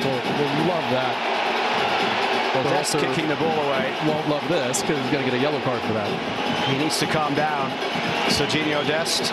[0.00, 1.14] Will, will love that.
[2.54, 3.94] Well, Dest kicking the ball away.
[4.06, 6.08] Won't love this because he's going to get a yellow card for that.
[6.68, 7.70] He needs to calm down.
[8.26, 9.30] Serginho Dest.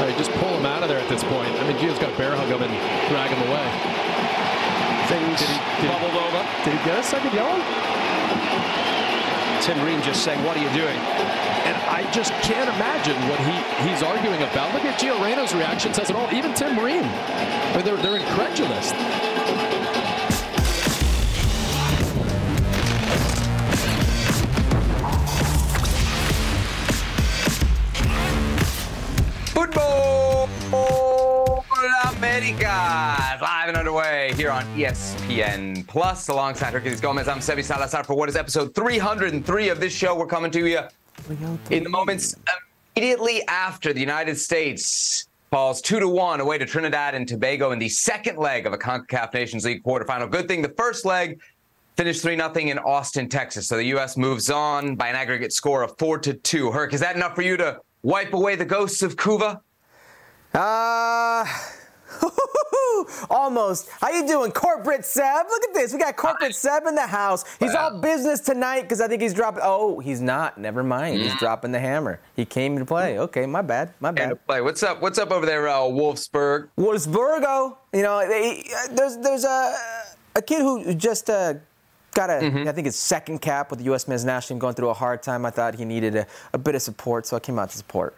[0.00, 1.52] Right, just pull him out of there at this point.
[1.56, 2.72] I mean, Gio's got to bear hug him and
[3.12, 3.66] drag him away.
[5.08, 6.40] Things did he, did bubbled he, over.
[6.64, 7.58] Did he get a second yellow?
[9.66, 10.96] Tim Ream just saying, what are you doing?
[11.66, 14.72] And I just can't imagine what he, he's arguing about.
[14.72, 16.32] Look at Gio Reyna's reaction, says it all.
[16.32, 17.02] Even Tim Ream.
[17.02, 18.92] I mean, they're, they're incredulous.
[34.56, 37.28] On ESPN Plus alongside Herculez Gomez.
[37.28, 40.16] I'm Sebi Salazar for what is episode 303 of this show.
[40.16, 40.80] We're coming to you
[41.68, 42.34] in the moments
[42.96, 47.78] immediately after the United States falls two to one away to Trinidad and Tobago in
[47.78, 50.30] the second leg of a CONCACAF Nations League quarterfinal.
[50.30, 51.38] Good thing the first leg
[51.98, 53.68] finished 3 0 in Austin, Texas.
[53.68, 54.16] So the U.S.
[54.16, 56.72] moves on by an aggregate score of 4 to 2.
[56.72, 59.60] Herc, is that enough for you to wipe away the ghosts of Cuba?
[60.54, 61.44] Uh,
[63.30, 63.88] almost.
[64.00, 65.46] How you doing, corporate Seb?
[65.48, 65.92] Look at this.
[65.92, 67.44] We got corporate Seb in the house.
[67.58, 67.90] He's wow.
[67.92, 69.60] all business tonight because I think he's dropping.
[69.62, 70.58] Oh, he's not.
[70.58, 71.18] Never mind.
[71.18, 71.22] Mm.
[71.22, 72.20] He's dropping the hammer.
[72.34, 73.18] He came to play.
[73.18, 73.92] Okay, my bad.
[74.00, 74.44] My bad.
[74.46, 74.60] play.
[74.60, 75.00] What's up?
[75.00, 76.68] What's up over there, uh, Wolfsburg?
[76.78, 77.76] Wolfsburgo.
[77.92, 79.76] You know, they, uh, there's there's a
[80.34, 81.30] a kid who just.
[81.30, 81.54] Uh,
[82.14, 82.66] got a, mm-hmm.
[82.66, 84.08] I think his second cap with the U.S.
[84.08, 85.44] men's national team, going through a hard time.
[85.44, 88.16] I thought he needed a, a bit of support, so I came out to support.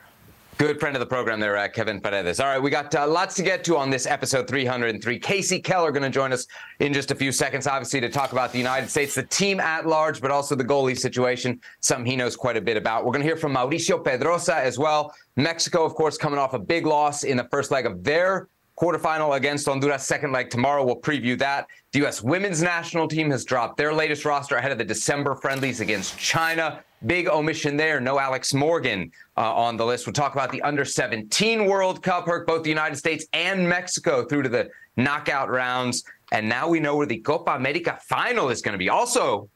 [0.58, 2.40] Good friend of the program there, uh, Kevin Paredes.
[2.40, 5.20] All right, we got uh, lots to get to on this episode 303.
[5.20, 6.48] Kasey Keller going to join us
[6.80, 9.86] in just a few seconds, obviously, to talk about the United States, the team at
[9.86, 13.04] large, but also the goalie situation, something he knows quite a bit about.
[13.04, 15.14] We're going to hear from Mauricio Pedrosa as well.
[15.36, 18.48] Mexico, of course, coming off a big loss in the first leg of their
[18.78, 20.84] quarterfinal against Honduras, second leg tomorrow.
[20.84, 21.66] We'll preview that.
[21.92, 22.22] The U.S.
[22.22, 26.82] women's national team has dropped their latest roster ahead of the December friendlies against China.
[27.06, 28.00] Big omission there.
[28.00, 30.06] No Alex Morgan uh, on the list.
[30.06, 32.26] We'll talk about the under 17 World Cup.
[32.26, 36.04] Herc both the United States and Mexico through to the knockout rounds.
[36.30, 38.88] And now we know where the Copa America final is going to be.
[38.88, 39.48] Also,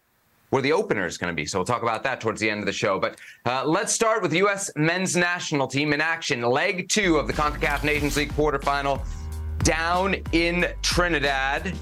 [0.53, 1.47] where the opener is going to be.
[1.47, 2.99] So we'll talk about that towards the end of the show.
[3.01, 4.71] But uh, let's start with U.S.
[4.77, 6.43] men's national team in action.
[6.43, 9.03] Leg two of the CONCACAF Nations League quarterfinal
[9.61, 11.73] down in Trinidad.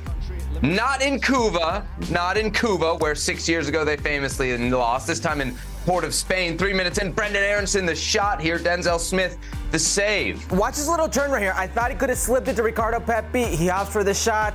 [0.63, 5.09] Not in Cuba, not in Cuba, where six years ago they famously lost.
[5.09, 6.57] This time in Port of Spain.
[6.57, 8.57] Three minutes in, Brendan Aaronson, the shot here.
[8.57, 9.37] Denzel Smith,
[9.73, 10.49] the save.
[10.53, 11.55] Watch his little turn right here.
[11.57, 13.47] I thought he could have slipped it to Ricardo Pepi.
[13.47, 14.55] He opts for the shot.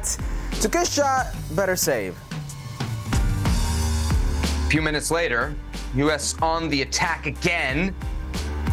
[0.52, 2.18] It's a good shot, better save.
[4.76, 5.56] Few minutes later,
[5.96, 6.36] U.S.
[6.42, 7.96] on the attack again.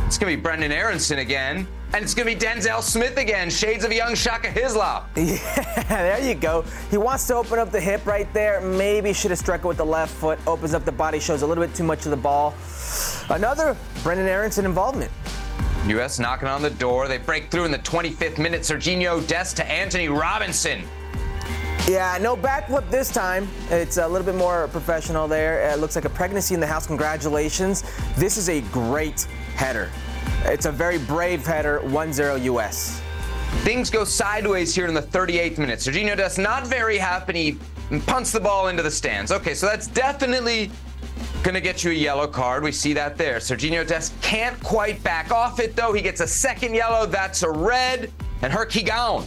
[0.05, 1.65] It's going to be Brendan Aaronson again.
[1.95, 3.49] And it's going to be Denzel Smith again.
[3.49, 5.09] Shades of young Shaka Hislop.
[5.17, 6.65] Yeah, there you go.
[6.91, 8.61] He wants to open up the hip right there.
[8.61, 10.41] Maybe should have struck it with the left foot.
[10.45, 12.53] Opens up the body, shows a little bit too much of the ball.
[13.31, 15.12] Another Brendan Aaronson involvement.
[15.87, 16.19] U.S.
[16.19, 17.07] knocking on the door.
[17.07, 18.62] They break through in the 25th minute.
[18.62, 20.83] Serginho Dest to Antonee Robinson.
[21.88, 23.48] Yeah, no backflip this time.
[23.69, 25.69] It's a little bit more professional there.
[25.69, 26.87] It looks like a pregnancy in the house.
[26.87, 27.82] Congratulations.
[28.16, 29.22] This is a great
[29.56, 29.91] header.
[30.44, 33.03] It's a very brave header, 1-0 U.S.
[33.65, 35.81] Things go sideways here in the 38th minute.
[35.81, 37.59] Serginho Dest not very happy.
[38.06, 39.32] Punts the ball into the stands.
[39.32, 40.70] Okay, so that's definitely
[41.43, 42.62] going to get you a yellow card.
[42.62, 43.38] We see that there.
[43.38, 45.93] Serginho Dest can't quite back off it, though.
[45.93, 47.06] He gets a second yellow.
[47.06, 48.12] That's a red.
[48.41, 49.26] And Herky gone.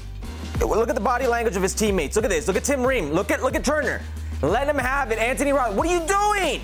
[0.59, 2.15] Look at the body language of his teammates.
[2.15, 2.47] Look at this.
[2.47, 3.11] Look at Tim Ream.
[3.11, 4.01] Look at look at Turner.
[4.41, 5.19] Let him have it.
[5.19, 6.61] Anthony Rod, what are you doing?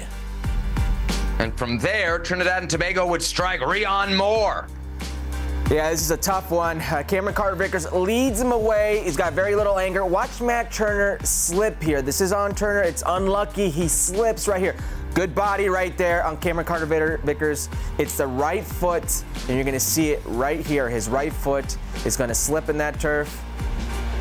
[1.40, 4.68] And from there, Trinidad and Tobago would strike Reon Moore.
[5.69, 6.81] Yeah, this is a tough one.
[6.81, 9.02] Uh, Cameron Carter Vickers leads him away.
[9.06, 10.06] He's got very little anger.
[10.06, 12.02] Watch Matt Turner slip here.
[12.02, 12.81] This is on Turner.
[12.81, 13.69] It's unlucky.
[13.69, 14.75] He slips right here.
[15.13, 17.69] Good body right there on Cameron Carter Vickers.
[17.97, 20.90] It's the right foot, and you're going to see it right here.
[20.90, 23.41] His right foot is going to slip in that turf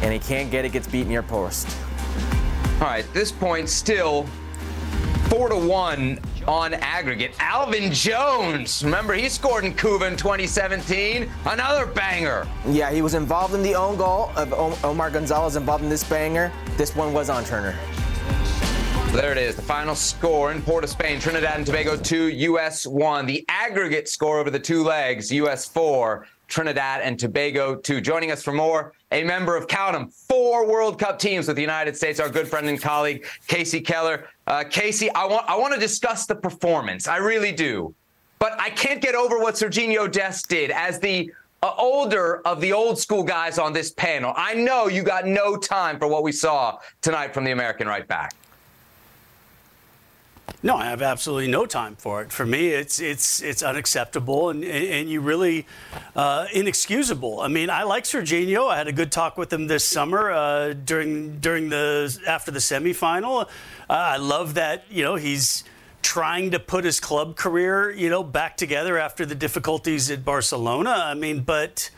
[0.03, 1.69] and he can't get it, gets beat near post.
[2.81, 4.27] All right, this point still
[5.31, 6.19] four to one
[6.49, 7.33] on aggregate.
[7.39, 12.49] Alvin Jones, remember he scored in Cuba in 2017, another banger.
[12.67, 14.53] Yeah, he was involved in the own goal of
[14.85, 16.51] Omar Gonzalez, involved in this banger.
[16.77, 17.77] This one was on Turner.
[19.13, 22.87] There it is, the final score in Port of Spain, Trinidad and Tobago 2, US
[22.87, 23.27] 1.
[23.27, 28.01] The aggregate score over the two legs, US 4, Trinidad and Tobago 2.
[28.01, 31.63] Joining us for more, a member of count them, four World Cup teams with the
[31.63, 34.29] United States, our good friend and colleague, Kasey Keller.
[34.47, 37.09] Uh, Kasey, I want, I want to discuss the performance.
[37.09, 37.95] I really do.
[38.39, 41.31] But I can't get over what Serginho Dest did as the
[41.63, 44.33] uh, older of the old school guys on this panel.
[44.37, 48.07] I know you got no time for what we saw tonight from the American right
[48.07, 48.35] back.
[50.63, 52.31] No, I have absolutely no time for it.
[52.31, 55.67] For me, it's it's it's unacceptable and and you really
[56.15, 57.41] uh, inexcusable.
[57.41, 58.69] I mean, I like Serginho.
[58.69, 62.59] I had a good talk with him this summer uh, during during the after the
[62.59, 63.49] semifinal.
[63.89, 65.65] Uh, I love that you know he's
[66.03, 70.91] trying to put his club career you know back together after the difficulties at Barcelona.
[70.91, 71.91] I mean, but.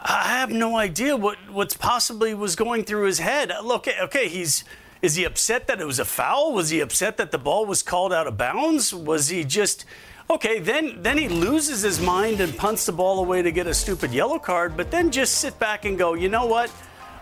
[0.00, 3.52] I have no idea what what's possibly was going through his head.
[3.64, 4.62] Look, okay, he's
[5.02, 6.52] is he upset that it was a foul?
[6.52, 8.92] Was he upset that the ball was called out of bounds?
[8.92, 9.84] Was he just
[10.28, 10.58] okay?
[10.58, 14.12] Then then he loses his mind and punts the ball away to get a stupid
[14.12, 14.76] yellow card.
[14.76, 16.70] But then just sit back and go, you know what?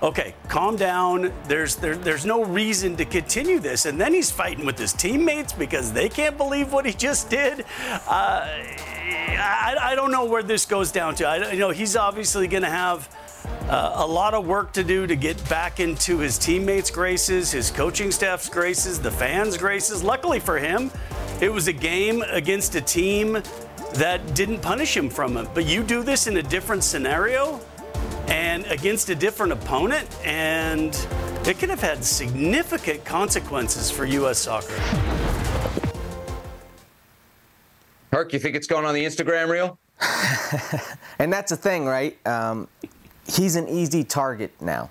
[0.03, 1.33] Okay, calm down.
[1.49, 3.87] There's there, there's no reason to continue this.
[3.87, 7.65] And then he's fighting with his teammates because they can't believe what he just did.
[8.07, 8.47] Uh,
[9.39, 11.27] I, I don't know where this goes down to.
[11.27, 13.09] I, you know, he's obviously going to have
[13.69, 17.71] uh, a lot of work to do to get back into his teammates' graces, his
[17.71, 20.05] coaching staff's graces, the fans' graces.
[20.05, 20.91] Luckily for him,
[21.41, 23.43] it was a game against a team
[23.95, 25.49] that didn't punish him from it.
[25.53, 27.61] But you do this in a different scenario
[28.29, 30.95] and against a different opponent, and
[31.45, 34.39] it could have had significant consequences for U.S.
[34.39, 34.75] soccer.
[38.13, 39.79] Herc, you think it's going on the Instagram reel?
[41.19, 42.17] and that's the thing, right?
[42.27, 42.69] Um,
[43.27, 44.91] he's an easy target now.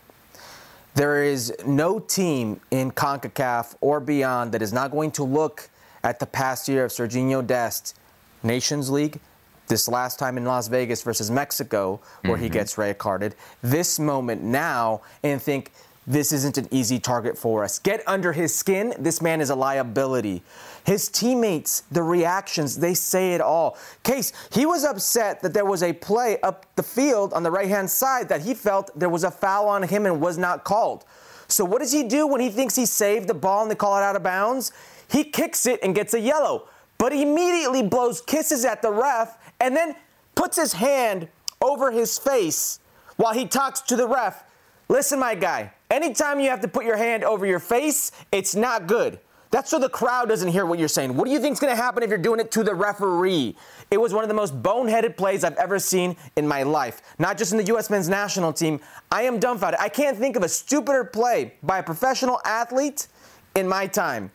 [0.96, 5.70] There is no team in CONCACAF or beyond that is not going to look
[6.04, 7.98] at the past year of Serginho Dest,
[8.44, 9.20] Nations League,
[9.68, 12.44] this last time in Las Vegas versus Mexico, where mm-hmm.
[12.44, 15.72] he gets red carded, this moment now, and think
[16.08, 17.80] this isn't an easy target for us.
[17.80, 18.94] Get under his skin.
[19.00, 20.44] This man is a liability.
[20.86, 23.78] His teammates, the reactions, they say it all.
[24.04, 27.68] Case, he was upset that there was a play up the field on the right
[27.68, 31.04] hand side that he felt there was a foul on him and was not called.
[31.48, 33.98] So, what does he do when he thinks he saved the ball and they call
[33.98, 34.72] it out of bounds?
[35.10, 36.68] He kicks it and gets a yellow,
[37.00, 39.96] but immediately blows kisses at the ref and then
[40.36, 41.28] puts his hand
[41.62, 42.80] over his face
[43.18, 44.44] while he talks to the ref.
[44.88, 48.86] Listen, my guy, anytime you have to put your hand over your face, it's not
[48.86, 49.20] good.
[49.56, 51.16] That's so the crowd doesn't hear what you're saying.
[51.16, 53.56] What do you think is going to happen if you're doing it to the referee?
[53.90, 57.02] It was one of the most boneheaded plays I've ever seen in my life.
[57.19, 57.90] Not just in the U.S.
[57.90, 58.81] men's national team.
[59.13, 59.80] I am dumbfounded.
[59.80, 63.07] I can't think of a stupider play by a professional athlete
[63.56, 64.30] in my time.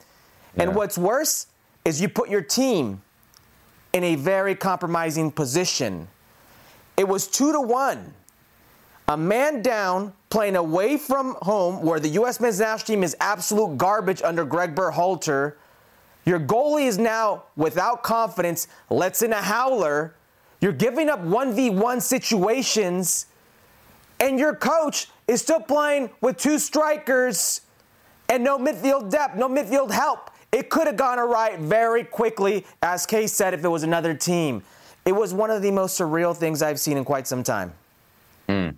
[0.57, 0.63] Yeah.
[0.63, 1.49] And what's worse
[1.85, 3.03] is you put your team
[3.93, 6.09] in a very compromising position.
[6.97, 8.15] It was two to one.
[9.11, 12.39] A man down playing away from home where the U.S.
[12.39, 15.55] men's national team is absolute garbage under Greg Berhalter.
[16.25, 20.15] Your goalie is now without confidence, lets in a howler.
[20.61, 23.27] You're giving up 1v1 situations,
[24.21, 27.63] and your coach is still playing with two strikers
[28.29, 30.31] and no midfield depth, no midfield help.
[30.53, 34.63] It could have gone awry very quickly, as Kay said, if it was another team.
[35.05, 37.73] It was one of the most surreal things I've seen in quite some time.
[38.49, 38.77] Mm.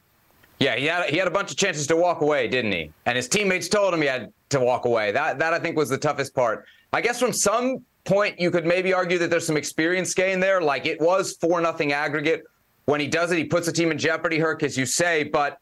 [0.58, 2.92] Yeah, he had he had a bunch of chances to walk away, didn't he?
[3.06, 5.10] And his teammates told him he had to walk away.
[5.12, 6.66] That that I think was the toughest part.
[6.92, 10.60] I guess from some point you could maybe argue that there's some experience gain there.
[10.60, 12.44] Like it was four nothing aggregate.
[12.84, 15.24] When he does it, he puts the team in jeopardy, Herc, as you say.
[15.24, 15.58] But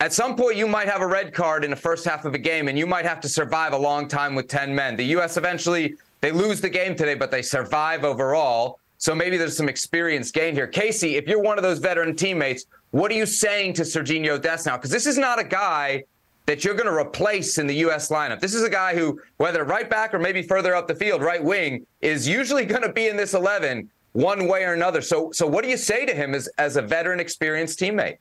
[0.00, 2.38] at some point, you might have a red card in the first half of a
[2.38, 4.96] game, and you might have to survive a long time with 10 men.
[4.96, 5.36] The U.S.
[5.36, 8.78] eventually they lose the game today, but they survive overall.
[8.98, 10.66] So maybe there's some experience gained here.
[10.66, 14.66] Kasey, if you're one of those veteran teammates, what are you saying to Serginho Dest
[14.66, 14.76] now?
[14.76, 16.04] Because this is not a guy
[16.46, 18.10] that you're going to replace in the U.S.
[18.10, 18.38] lineup.
[18.38, 21.42] This is a guy who, whether right back or maybe further up the field, right
[21.42, 25.00] wing, is usually going to be in this 11 one way or another.
[25.00, 28.18] So, so what do you say to him as, as a veteran, experienced teammate?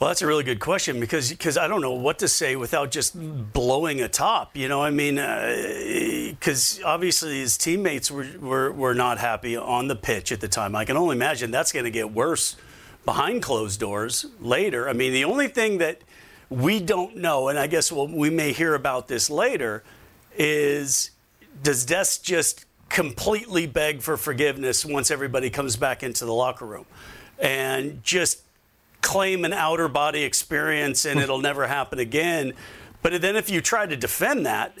[0.00, 2.90] Well, that's a really good question because because I don't know what to say without
[2.90, 3.12] just
[3.52, 4.56] blowing a top.
[4.56, 9.88] You know, I mean, because uh, obviously his teammates were, were were not happy on
[9.88, 10.74] the pitch at the time.
[10.74, 12.56] I can only imagine that's going to get worse
[13.04, 14.88] behind closed doors later.
[14.88, 16.00] I mean, the only thing that
[16.48, 19.84] we don't know, and I guess we'll, we may hear about this later,
[20.34, 21.10] is
[21.62, 26.86] does Des just completely beg for forgiveness once everybody comes back into the locker room
[27.38, 28.42] and just
[29.02, 32.52] claim an outer body experience and it'll never happen again.
[33.02, 34.76] But then if you try to defend that,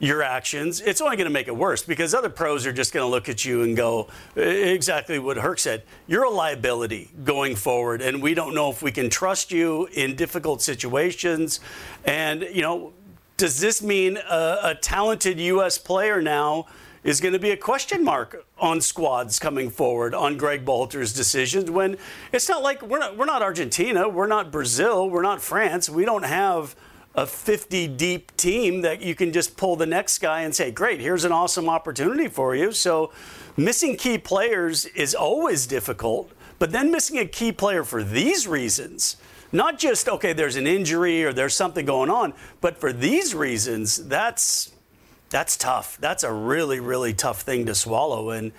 [0.00, 3.04] your actions, it's only going to make it worse because other pros are just going
[3.04, 5.82] to look at you and go exactly what Herc said.
[6.06, 10.16] You're a liability going forward, and we don't know if we can trust you in
[10.16, 11.60] difficult situations.
[12.06, 12.94] And, you know,
[13.36, 15.76] does this mean a, a talented U.S.
[15.76, 16.66] player now
[17.02, 21.70] is going to be a question mark on squads coming forward on Greg Berhalter's decisions
[21.70, 21.96] when
[22.32, 25.88] it's not like we're not, we're not Argentina, we're not Brazil, we're not France.
[25.88, 26.76] We don't have
[27.14, 31.00] a 50 deep team that you can just pull the next guy and say, great,
[31.00, 32.70] here's an awesome opportunity for you.
[32.70, 33.12] So
[33.56, 39.16] missing key players is always difficult, but then missing a key player for these reasons,
[39.52, 44.06] not just, okay, there's an injury or there's something going on, but for these reasons,
[44.06, 44.70] that's
[45.30, 45.96] that's tough.
[46.00, 48.30] That's a really, really tough thing to swallow.
[48.30, 48.52] And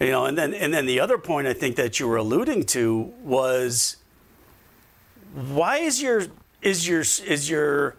[0.00, 2.64] you know, and then and then the other point I think that you were alluding
[2.66, 3.96] to was
[5.34, 6.24] why is your
[6.62, 7.94] is your is your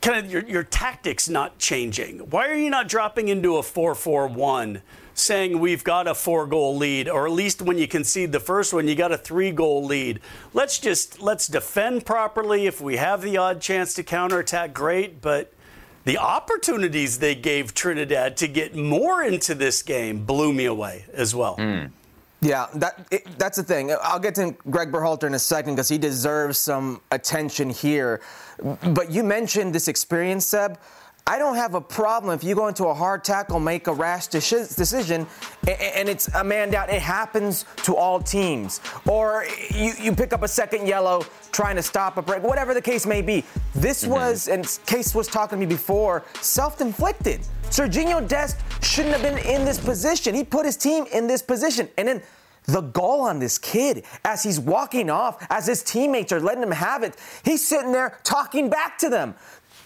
[0.00, 2.18] kind of your, your tactics not changing?
[2.18, 4.82] Why are you not dropping into a 4-4-1
[5.14, 8.74] saying we've got a four goal lead or at least when you concede the first
[8.74, 10.20] one you got a three goal lead.
[10.52, 15.52] Let's just let's defend properly if we have the odd chance to counterattack great, but
[16.06, 21.34] the opportunities they gave Trinidad to get more into this game blew me away as
[21.34, 21.56] well.
[21.56, 21.90] Mm.
[22.40, 23.92] Yeah, that it, that's the thing.
[24.02, 28.20] I'll get to Greg Berhalter in a second because he deserves some attention here.
[28.82, 30.78] But you mentioned this experience, Seb.
[31.28, 34.28] I don't have a problem if you go into a hard tackle, make a rash
[34.28, 35.26] decision,
[35.66, 36.88] and it's a man down.
[36.88, 38.80] It happens to all teams.
[39.08, 42.80] Or you, you pick up a second yellow trying to stop a break, whatever the
[42.80, 43.42] case may be.
[43.74, 44.12] This mm-hmm.
[44.12, 47.40] was, and Case was talking to me before, self inflicted.
[47.70, 50.32] Serginho Dest shouldn't have been in this position.
[50.32, 51.88] He put his team in this position.
[51.98, 52.22] And then
[52.66, 56.70] the goal on this kid as he's walking off, as his teammates are letting him
[56.70, 59.34] have it, he's sitting there talking back to them.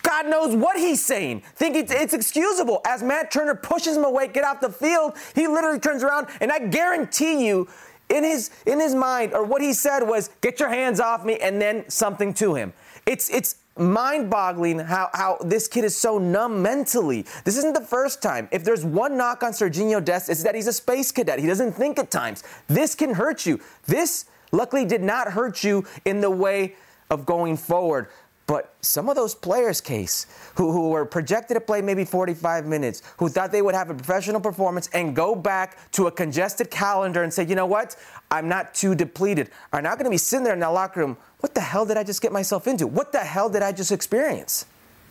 [0.02, 1.42] God knows what he's saying.
[1.54, 2.80] Think it's, it's, excusable.
[2.86, 6.50] As Matt Turner pushes him away, get off the field, he literally turns around, and
[6.50, 7.68] I guarantee you,
[8.08, 11.38] in his in his mind, or what he said was, "Get your hands off me,"
[11.38, 12.72] and then something to him.
[13.06, 17.24] It's it's mind-boggling how, how this kid is so numb mentally.
[17.44, 18.48] This isn't the first time.
[18.52, 21.38] If there's one knock on Serginho Dest, it's that he's a space cadet.
[21.38, 22.42] He doesn't think at times.
[22.66, 23.60] This can hurt you.
[23.86, 26.74] This luckily did not hurt you in the way
[27.08, 28.08] of going forward.
[28.50, 30.26] But some of those players, Case,
[30.56, 33.94] who, who were projected to play maybe 45 minutes, who thought they would have a
[33.94, 37.94] professional performance and go back to a congested calendar and say, you know what,
[38.28, 41.16] I'm not too depleted, are now going to be sitting there in that locker room.
[41.38, 42.88] What the hell did I just get myself into?
[42.88, 44.66] What the hell did I just experience?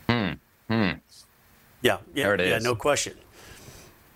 [0.10, 0.32] Hmm.
[0.68, 0.74] Hmm.
[0.74, 0.96] Yeah.
[1.82, 2.00] Yeah.
[2.14, 2.50] There it is.
[2.50, 2.58] Yeah.
[2.58, 3.14] No question.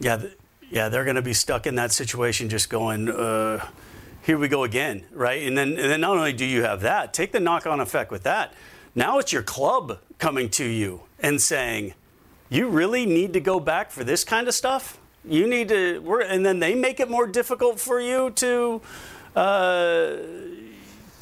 [0.01, 0.17] Yeah.
[0.17, 0.37] Th-
[0.69, 0.89] yeah.
[0.89, 3.07] They're going to be stuck in that situation, just going.
[3.07, 3.65] Uh,
[4.23, 5.43] here we go again, right?
[5.43, 8.23] And then, and then not only do you have that, take the knock-on effect with
[8.23, 8.53] that
[8.95, 11.93] now it's your club coming to you and saying,
[12.49, 14.99] you really need to go back for this kind of stuff?
[15.25, 18.81] You need to, and then they make it more difficult for you to.
[19.35, 20.17] Uh,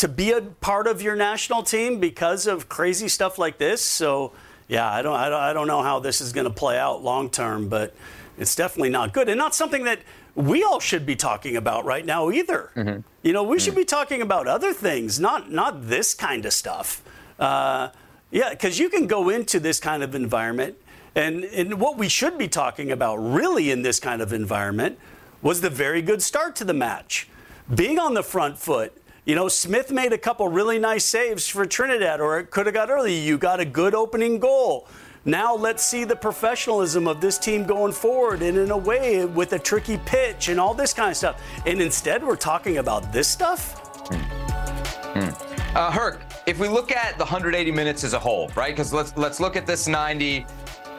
[0.02, 3.86] to be a part of your national team because of crazy stuff like this.
[3.86, 4.32] So,
[4.68, 7.04] yeah, I don't, I don't, I don't know how this is going to play out
[7.04, 7.94] long term, but
[8.36, 10.00] it's definitely not good and not something that
[10.34, 12.72] we all should be talking about right now either.
[12.76, 13.02] Mm-hmm.
[13.22, 13.64] You know, we mm-hmm.
[13.64, 17.04] should be talking about other things, not not this kind of stuff.
[17.42, 17.90] Uh,
[18.30, 20.78] yeah, because you can go into this kind of environment,
[21.16, 24.98] and, and what we should be talking about really in this kind of environment
[25.42, 27.28] was the very good start to the match.
[27.74, 28.96] Being on the front foot,
[29.26, 32.76] you know, Smith made a couple really nice saves for Trinidad, or it could have
[32.76, 33.20] got early.
[33.20, 34.88] You got a good opening goal.
[35.26, 39.54] Now let's see the professionalism of this team going forward and in a way with
[39.54, 41.42] a tricky pitch and all this kind of stuff.
[41.66, 43.78] And instead, we're talking about this stuff.
[44.08, 45.20] Hmm.
[45.20, 45.51] Hmm.
[45.74, 48.74] Uh, Herc, if we look at the 180 minutes as a whole, right?
[48.74, 50.42] Because let's let's look at this 90,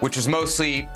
[0.00, 0.88] which was mostly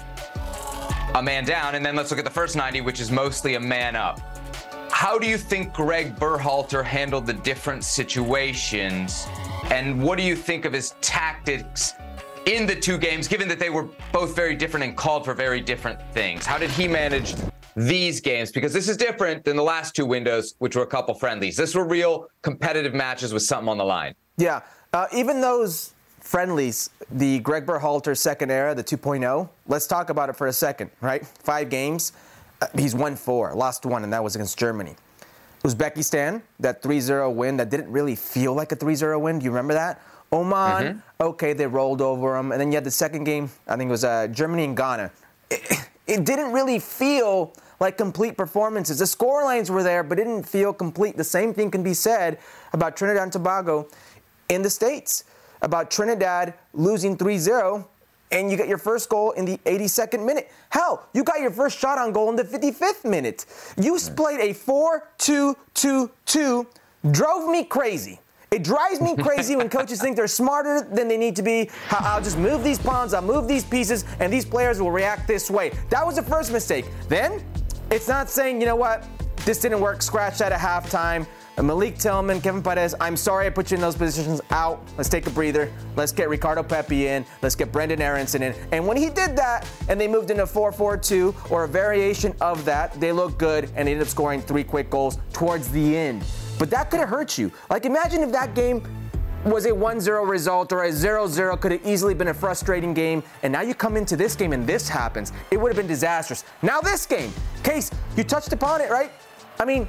[1.14, 3.60] a man down, and then let's look at the first 90, which is mostly a
[3.60, 4.18] man up.
[4.90, 9.26] How do you think Greg Berhalter handled the different situations,
[9.64, 11.92] and what do you think of his tactics
[12.46, 15.60] in the two games, given that they were both very different and called for very
[15.60, 16.46] different things?
[16.46, 17.34] How did he manage
[17.76, 21.14] these games because this is different than the last two windows, which were a couple
[21.14, 21.56] friendlies.
[21.56, 24.14] This were real competitive matches with something on the line.
[24.38, 29.48] Yeah, uh, even those friendlies, the Greg Berhalter second era, the 2.0.
[29.68, 31.24] Let's talk about it for a second, right?
[31.26, 32.12] Five games,
[32.62, 34.96] uh, he's won four, lost one, and that was against Germany.
[35.62, 39.38] Uzbekistan, that 3-0 win that didn't really feel like a 3-0 win.
[39.38, 40.00] Do you remember that?
[40.32, 40.98] Oman, mm-hmm.
[41.20, 43.50] okay, they rolled over them, and then you had the second game.
[43.68, 45.10] I think it was uh, Germany and Ghana.
[45.50, 48.98] It, it didn't really feel like complete performances.
[48.98, 51.16] The score lines were there, but didn't feel complete.
[51.16, 52.38] The same thing can be said
[52.72, 53.88] about Trinidad and Tobago
[54.48, 55.24] in the States,
[55.62, 57.88] about Trinidad losing 3 0
[58.32, 60.50] and you get your first goal in the 82nd minute.
[60.70, 63.46] Hell, you got your first shot on goal in the 55th minute.
[63.76, 66.66] You played a 4 2 2 2,
[67.10, 68.18] drove me crazy.
[68.50, 71.70] It drives me crazy when coaches think they're smarter than they need to be.
[71.90, 75.50] I'll just move these pawns, I'll move these pieces, and these players will react this
[75.50, 75.72] way.
[75.90, 76.86] That was the first mistake.
[77.08, 77.42] Then,
[77.90, 79.04] it's not saying, you know what,
[79.44, 81.26] this didn't work, scratch that at halftime.
[81.62, 84.82] Malik Tillman, Kevin Paredes, I'm sorry I put you in those positions out.
[84.98, 85.72] Let's take a breather.
[85.94, 87.24] Let's get Ricardo Pepi in.
[87.40, 88.54] Let's get Brendan Aaronson in.
[88.72, 92.34] And when he did that and they moved into 4 4 2 or a variation
[92.42, 95.96] of that, they looked good and they ended up scoring three quick goals towards the
[95.96, 96.24] end.
[96.58, 97.50] But that could have hurt you.
[97.70, 98.82] Like, imagine if that game
[99.46, 103.52] was a 1-0 result or a 0-0 could have easily been a frustrating game and
[103.52, 106.80] now you come into this game and this happens it would have been disastrous now
[106.80, 109.12] this game case you touched upon it right
[109.60, 109.88] i mean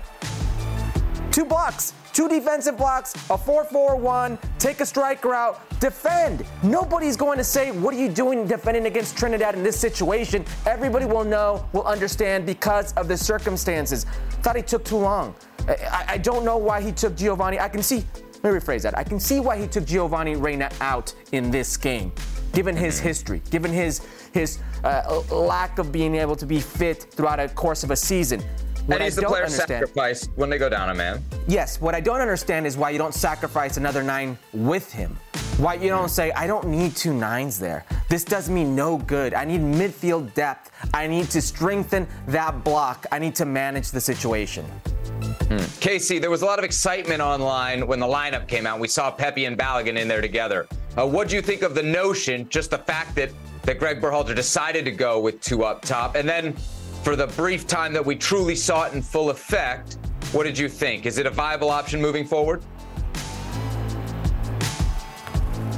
[1.37, 6.43] two blocks, two defensive blocks, a 4 4 1, take a striker out, defend.
[6.63, 10.43] Nobody's going to say, What are you doing defending against Trinidad in this situation?
[10.65, 14.07] Everybody will know, will understand because of the circumstances.
[14.41, 15.35] Thought he took too long.
[15.67, 17.59] I, I don't know why he took Giovanni.
[17.59, 18.03] I can see,
[18.47, 18.97] let me rephrase that.
[18.97, 22.11] I can see why he took Giovanni Reyna out in this game,
[22.53, 24.01] given his history, given his,
[24.31, 28.41] his uh, lack of being able to be fit throughout a course of a season.
[28.85, 31.21] What and he's the player understand, sacrifice when they go down a man.
[31.47, 31.81] Yes.
[31.81, 35.17] What I don't understand is why you don't sacrifice another nine with him.
[35.57, 37.83] Why you don't say, I don't need two nines there.
[38.09, 39.33] This does me no good.
[39.33, 40.69] I need midfield depth.
[40.93, 43.07] I need to strengthen that block.
[43.11, 44.63] I need to manage the situation.
[44.65, 45.57] Hmm.
[45.81, 48.79] Kasey, there was a lot of excitement online when the lineup came out.
[48.79, 50.67] We saw Pepi and Balogun in there together.
[50.95, 53.31] Uh, what do you think of the notion, just the fact that,
[53.63, 56.13] that Greg Berhalter decided to go with two up top?
[56.13, 56.53] And then
[57.01, 59.97] for the brief time that we truly saw it in full effect,
[60.33, 61.07] what did you think?
[61.07, 62.61] Is it a viable option moving forward?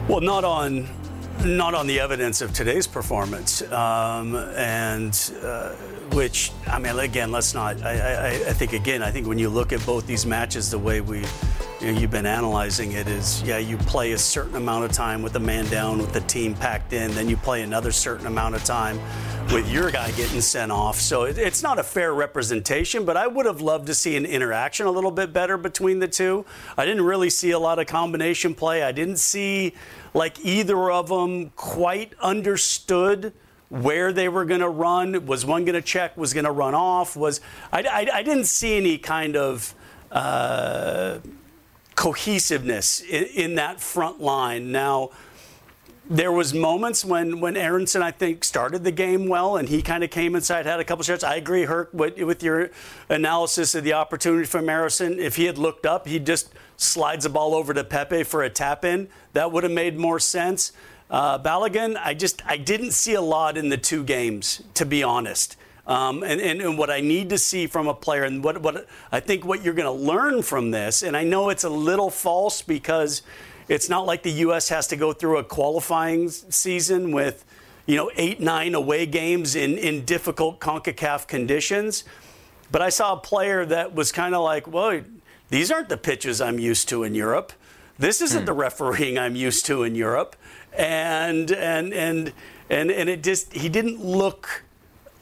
[0.09, 0.87] Well, not on
[1.45, 5.13] not on the evidence of today's performance, um, and
[5.43, 5.73] uh,
[6.13, 7.79] which I mean, again, let's not.
[7.83, 10.79] I, I, I, think again, I think when you look at both these matches, the
[10.79, 11.25] way we
[11.81, 15.21] you know, you've been analyzing it is, yeah, you play a certain amount of time
[15.21, 18.55] with the man down, with the team packed in, then you play another certain amount
[18.55, 18.99] of time
[19.53, 20.99] with your guy getting sent off.
[20.99, 24.25] So it, it's not a fair representation, but I would have loved to see an
[24.25, 26.45] interaction a little bit better between the two.
[26.77, 28.83] I didn't really see a lot of combination play.
[28.83, 29.73] I didn't see
[30.13, 33.33] like either of them quite understood
[33.69, 35.25] where they were going to run.
[35.25, 36.17] Was one going to check?
[36.17, 37.15] Was going to run off?
[37.15, 37.39] Was
[37.71, 39.75] I, I, I, didn't see any kind of
[40.11, 41.19] uh,
[41.99, 44.71] cohesiveness in, in that front line.
[44.71, 45.09] Now
[46.09, 50.01] there was moments when when Aaronson I think started the game well and he kind
[50.01, 51.25] of came inside had a couple shots.
[51.25, 52.71] I agree, Herc, with, with your
[53.09, 55.19] analysis of the opportunity from Aaronson.
[55.19, 58.49] If he had looked up, he just slides the ball over to Pepi for a
[58.49, 59.09] tap in.
[59.33, 60.71] That would have made more sense.
[61.09, 65.03] Uh, Balogun, I just I didn't see a lot in the two games, to be
[65.03, 65.57] honest.
[65.89, 68.85] Um, and, and, and, what I need to see from a player, and what, what
[69.11, 72.11] I think what you're going to learn from this, and I know it's a little
[72.11, 73.23] false because
[73.67, 74.69] it's not like the U.S.
[74.69, 77.43] has to go through a qualifying season with,
[77.87, 82.03] you know, eight, nine away games in, in difficult CONCACAF conditions.
[82.71, 85.01] But I saw a player that was kind of like, well,
[85.49, 87.51] these aren't the pitches I'm used to in Europe.
[87.97, 88.45] This isn't hmm.
[88.45, 90.35] the refereeing I'm used to in Europe.
[90.71, 92.31] And, and, and,
[92.69, 94.63] and, and it just, he didn't look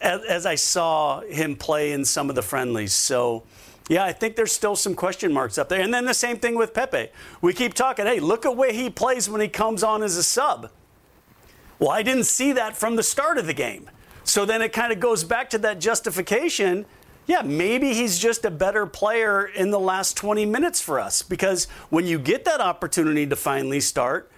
[0.02, 2.94] as, as I saw him play in some of the friendlies.
[2.94, 3.44] So,
[3.90, 5.82] yeah, I think there's still some question marks up there.
[5.82, 7.10] And then the same thing with Pepi.
[7.42, 10.24] We keep talking, hey, look at where he plays when he comes on as a
[10.24, 10.70] sub.
[11.80, 13.90] Well, I didn't see that from the start of the game.
[14.24, 16.86] So then it kind of goes back to that justification.
[17.28, 21.66] Yeah, maybe he's just a better player in the last 20 minutes for us because
[21.90, 24.32] when you get that opportunity to finally start,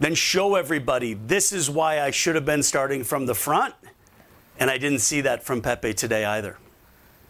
[0.00, 3.74] then show everybody this is why I should have been starting from the front.
[4.58, 6.56] And I didn't see that from Pepi today either.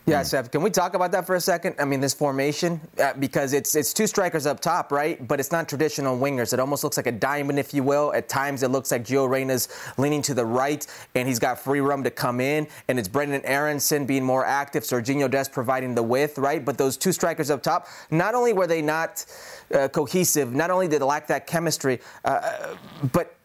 [0.08, 1.74] Yeah, Seth, can we talk about that for a second?
[1.80, 5.26] I mean, this formation, uh, because it's it's two strikers up top, right?
[5.26, 6.52] But it's not traditional wingers.
[6.52, 8.12] It almost looks like a diamond, if you will.
[8.14, 10.86] At times, it looks like Gio Reyna's leaning to the right,
[11.16, 12.68] and he's got free room to come in.
[12.86, 16.64] And it's Brendan Aaronson being more active, Serginho Dest providing the width, right?
[16.64, 19.26] But those two strikers up top, not only were they not
[19.74, 22.76] uh, cohesive, not only did they lack that chemistry, uh,
[23.12, 23.35] but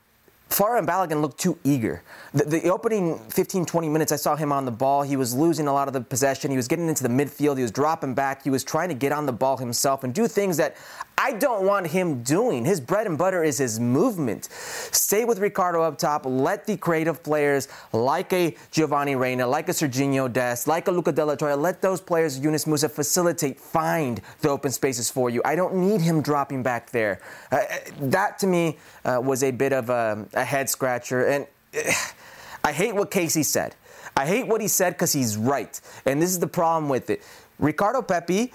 [0.51, 2.03] Folarin and Balogun looked too eager.
[2.33, 5.01] The, the, opening 15, 20 minutes, I saw him on the ball.
[5.01, 6.51] He was losing a lot of the possession.
[6.51, 7.55] He was getting into the midfield.
[7.55, 8.43] He was dropping back.
[8.43, 10.75] He was trying to get on the ball himself and do things that
[11.23, 12.65] I don't want him doing.
[12.65, 14.45] His bread and butter is his movement.
[14.45, 16.25] Stay with Ricardo up top.
[16.25, 21.11] Let the creative players like a Giovanni Reyna, like a Serginho Dest, like a Luca
[21.11, 25.43] de la Torre, let those players, Yunus Musah, facilitate, find the open spaces for you.
[25.45, 27.21] I don't need him dropping back there.
[27.51, 27.65] Uh,
[27.99, 31.27] that to me uh, was a bit of a, a head scratcher.
[31.27, 31.45] And
[31.77, 31.91] uh,
[32.63, 33.75] I hate what Kasey said.
[34.17, 35.79] I hate what he said because he's right.
[36.03, 37.21] And this is the problem with it.
[37.59, 38.51] Ricardo Pepi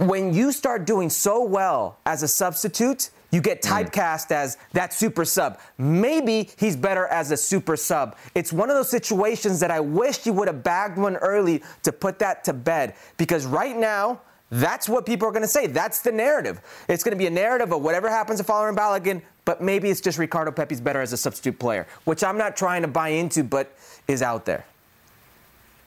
[0.00, 3.70] when you start doing so well as a substitute, you get mm.
[3.70, 5.60] typecast as that super sub.
[5.78, 8.16] Maybe he's better as a super sub.
[8.34, 11.92] It's one of those situations that I wish you would have bagged one early to
[11.92, 12.94] put that to bed.
[13.18, 15.66] Because right now, that's what people are going to say.
[15.66, 16.60] That's the narrative.
[16.88, 20.00] It's going to be a narrative of whatever happens to Folarin Balogun, but maybe it's
[20.00, 23.44] just Ricardo Pepi's better as a substitute player, which I'm not trying to buy into,
[23.44, 23.76] but
[24.08, 24.64] is out there.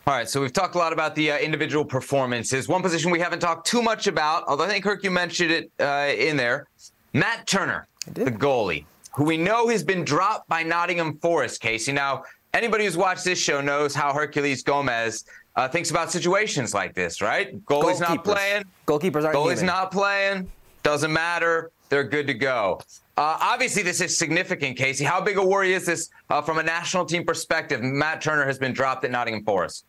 [0.05, 2.67] All right, so we've talked a lot about the uh, individual performances.
[2.67, 5.71] One position we haven't talked too much about, although I think Kirk, you mentioned it
[5.79, 6.67] uh, in there,
[7.13, 8.83] Matt Turner, the goalie,
[9.15, 11.93] who we know has been dropped by Nottingham Forest, Kasey.
[11.93, 15.23] Now, anybody who's watched this show knows how Herculez Gomez
[15.55, 17.65] uh, thinks about situations like this, right?
[17.65, 18.63] Goalie's not playing.
[18.85, 19.37] Goalkeepers aren't.
[19.37, 19.67] Goalie's human.
[19.67, 20.51] not playing.
[20.83, 21.71] Doesn't matter.
[21.87, 22.81] They're good to go.
[23.15, 25.05] Uh, obviously, this is significant, Kasey.
[25.05, 27.81] How big a worry is this uh, from a national team perspective?
[27.81, 29.85] Matt Turner has been dropped at Nottingham Forest.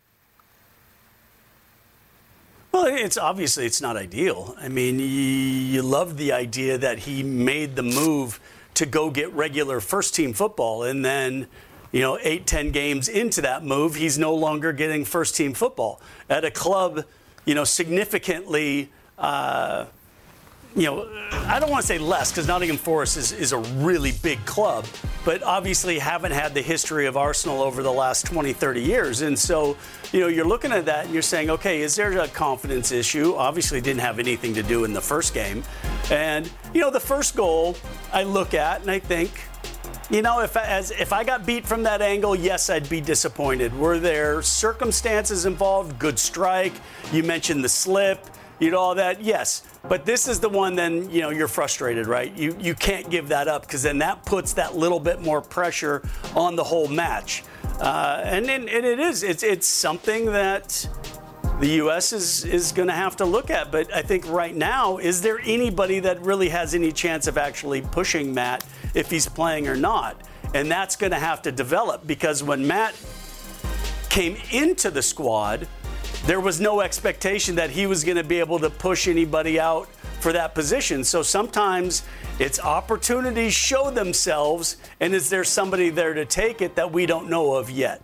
[2.75, 4.53] Well, it's obviously it's not ideal.
[4.59, 8.37] I mean, you, love the idea that he made the move
[8.73, 11.47] to go get regular first team football, and then
[11.93, 16.01] you know, eight, ten games into that move, he's no longer getting first team football
[16.29, 17.05] at a club,
[17.45, 19.85] you know, significantly uh,
[20.75, 24.11] you know, I don't want to say less because Nottingham Forest is, is a really
[24.21, 24.85] big club,
[25.23, 29.21] but obviously haven't had the history of Arsenal over the last 20, 30 years.
[29.21, 29.77] And so,
[30.11, 33.35] you know, you're looking at that and you're saying, okay, is there a confidence issue?
[33.35, 35.63] Obviously, didn't have anything to do in the first game.
[36.11, 37.77] And, you know, the first goal
[38.11, 39.31] I look at and I think,
[40.09, 43.75] you know, if as if I got beat from that angle, yes, I'd be disappointed.
[43.75, 45.97] Were there circumstances involved?
[45.97, 46.73] Good strike.
[47.11, 48.19] You mentioned the slip
[48.59, 52.07] you know all that yes but this is the one then you know you're frustrated
[52.07, 55.41] right you you can't give that up because then that puts that little bit more
[55.41, 56.01] pressure
[56.35, 57.43] on the whole match
[57.79, 60.87] uh, and, and, and it is it's it's something that
[61.59, 62.11] the U.S.
[62.11, 63.71] is is going to have to look at.
[63.71, 67.81] But I think right now, is there anybody that really has any chance of actually
[67.81, 70.17] pushing Matt if he's playing or not?
[70.53, 72.93] And that's going to have to develop because when Matt
[74.09, 75.67] came into the squad,
[76.25, 79.87] there was no expectation that he was going to be able to push anybody out
[80.19, 81.03] for that position.
[81.03, 82.03] So sometimes
[82.39, 87.29] it's opportunities show themselves, and is there somebody there to take it that we don't
[87.29, 88.01] know of yet?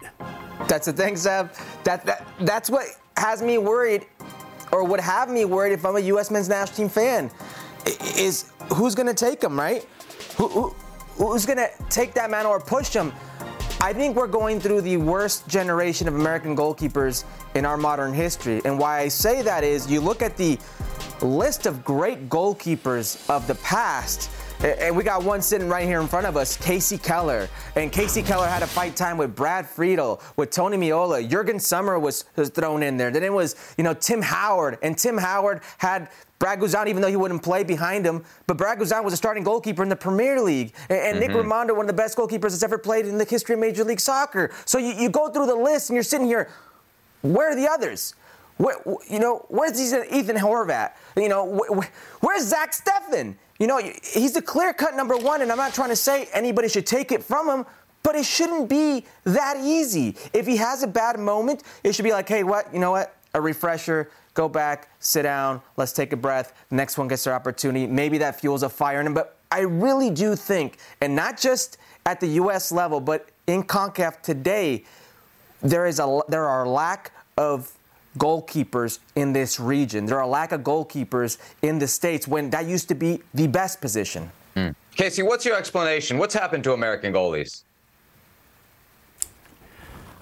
[0.68, 1.52] That's the thing, Seb.
[1.84, 2.86] That, that that's what
[3.18, 4.06] has me worried,
[4.72, 6.30] or would have me worried if I'm a U.S.
[6.30, 7.32] men's national team fan,
[8.16, 9.84] is who's going to take him, right?
[10.38, 10.70] Who, who,
[11.16, 13.12] who's going to take that man or push him?
[13.84, 17.24] I think we're going through the worst generation of American goalkeepers
[17.56, 18.62] in our modern history.
[18.64, 20.60] And why I say that is you look at the
[21.20, 24.30] list of great goalkeepers of the past.
[24.64, 27.50] And we got one sitting right here in front of us, Kasey Keller.
[27.76, 31.28] And Kasey Keller had a fight time with Brad Friedel, with Tony Meola.
[31.28, 33.10] Jurgen Sommer was, was thrown in there.
[33.10, 34.78] Then it was, you know, Tim Howard.
[34.84, 36.12] And Tim Howard had
[36.42, 39.44] Brad Guzan, even though he wouldn't play behind him, but Brad Guzan was a starting
[39.44, 40.74] goalkeeper in the Premier League.
[40.90, 41.38] And, and mm-hmm.
[41.38, 43.84] Nick Rimando, one of the best goalkeepers that's ever played in the history of Major
[43.84, 44.50] League Soccer.
[44.66, 46.50] So you, you go through the list and you're sitting here,
[47.22, 48.16] where are the others?
[48.58, 48.76] Where,
[49.08, 50.94] you know, where's Ethan Horvath?
[51.16, 53.36] You know, where, where's Zach Steffen?
[53.60, 56.70] You know, he's the clear cut number one, and I'm not trying to say anybody
[56.70, 57.68] should take it from him,
[58.02, 60.16] but it shouldn't be that easy.
[60.34, 62.74] If he has a bad moment, it should be like, hey, what?
[62.74, 63.16] You know what?
[63.34, 66.54] A refresher go back, sit down, let's take a breath.
[66.70, 67.88] Next one gets their opportunity.
[67.88, 69.14] Maybe that fuels a fire in him.
[69.14, 72.72] But I really do think, and not just at the U.S.
[72.72, 74.86] level, but in CONCACAF today,
[75.62, 77.72] there is a there are a lack of
[78.18, 80.06] goalkeepers in this region.
[80.06, 83.48] There are a lack of goalkeepers in the states when that used to be the
[83.48, 84.32] best position.
[84.56, 84.76] Mm.
[84.98, 86.18] Kasey, what's your explanation?
[86.18, 87.64] What's happened to American goalies?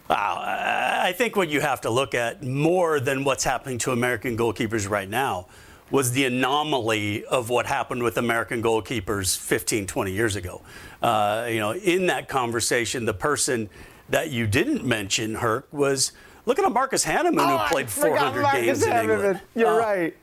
[0.10, 0.42] Wow.
[0.44, 4.90] I think what you have to look at more than what's happening to American goalkeepers
[4.90, 5.48] right now
[5.92, 10.62] was the anomaly of what happened with American goalkeepers 15, 20 years ago.
[11.02, 13.70] Uh, you know, in that conversation, the person
[14.10, 16.12] that you didn't mention, Herc, was
[16.46, 19.42] look at a Marcus Hahnemann oh, who played 400 games in England.
[19.56, 20.18] You're uh, right.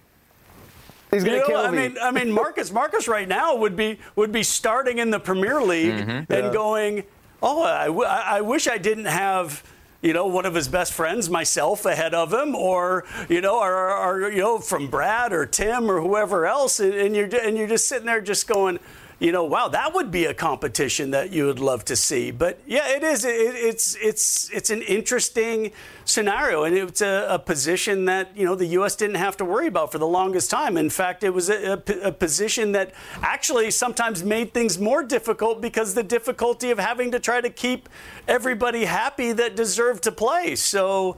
[1.11, 1.77] He's gonna you know, kill I me.
[1.77, 5.62] mean, I mean, Marcus, Marcus, right now would be would be starting in the Premier
[5.62, 6.11] League mm-hmm.
[6.11, 6.53] and yeah.
[6.53, 7.05] going,
[7.42, 9.62] oh, I, w- I wish I didn't have
[10.07, 13.92] you know, one of his best friends, myself, ahead of him, or you know, or,
[13.92, 17.88] or you know, from Brad or Tim or whoever else, and you're and you're just
[17.88, 18.79] sitting there just going,
[19.18, 22.31] you know, wow, that would be a competition that you would love to see.
[22.31, 23.24] But yeah, it is.
[23.24, 25.72] It, it's it's it's an interesting
[26.05, 28.94] scenario, and it's a, a, position that you know the U.S.
[28.94, 30.76] didn't have to worry about for the longest time.
[30.76, 35.62] In fact, it was a, a, a position that actually sometimes made things more difficult
[35.62, 37.88] because the difficulty of having to try to keep
[38.29, 40.57] everybody happy that deserved to play.
[40.57, 41.16] So,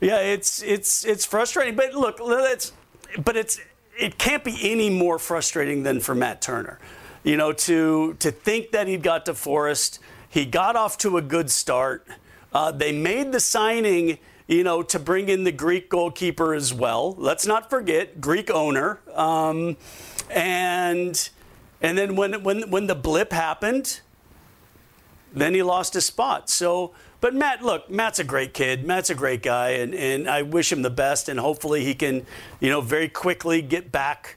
[0.00, 1.74] yeah, it's it's it's frustrating.
[1.74, 2.18] But look.
[3.24, 3.60] But it's
[3.98, 6.78] it can't be any more frustrating than for Matt Turner.
[7.22, 11.22] You know, to to think that he'd got to Forest, he got off to a
[11.22, 12.06] good start.
[12.52, 17.14] Uh, they made the signing, you know, to bring in the Greek goalkeeper as well.
[17.18, 19.00] Let's not forget Greek owner.
[19.14, 19.76] Um,
[20.30, 21.28] and
[21.82, 24.00] and then when when when the blip happened,
[25.34, 26.48] then he lost his spot.
[26.48, 28.84] So, but Matt, look, Matt's a great kid.
[28.86, 31.28] Matt's a great guy, and, and I wish him the best.
[31.28, 32.26] And hopefully he can,
[32.60, 34.36] you know, very quickly get back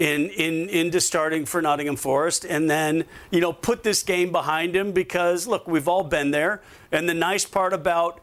[0.00, 4.74] in, in into starting for Nottingham Forest, and then you know put this game behind
[4.74, 6.62] him because look, we've all been there.
[6.90, 8.20] And the nice part about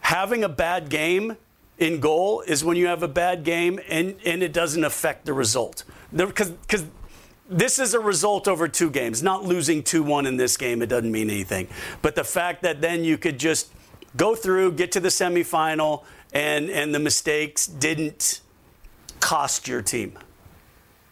[0.00, 1.36] having a bad game
[1.78, 5.32] in goal is when you have a bad game and, and it doesn't affect the
[5.32, 5.84] result.
[6.14, 6.52] Because
[7.48, 9.22] this is a result over two games.
[9.22, 11.68] Not losing 2 1 in this game, it doesn't mean anything.
[12.02, 13.72] But the fact that then you could just
[14.16, 18.40] go through, get to the semifinal, and, and the mistakes didn't
[19.20, 20.18] cost your team.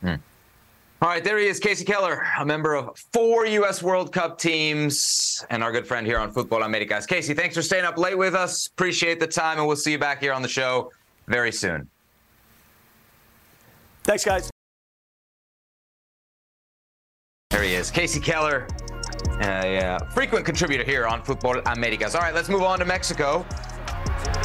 [0.01, 0.15] Hmm.
[1.03, 3.83] All right, there he is, Kasey Keller, a member of four U.S.
[3.83, 7.07] World Cup teams, and our good friend here on Futbol Americas.
[7.07, 8.67] Kasey, thanks for staying up late with us.
[8.67, 10.93] Appreciate the time, and we'll see you back here on the show
[11.27, 11.89] very soon.
[14.05, 14.51] Thanks, guys.
[17.49, 18.69] There he is, Kasey Keller,
[19.41, 22.15] a uh, frequent contributor here on Futbol Americas.
[22.15, 23.47] All right, let's move on to Mexico.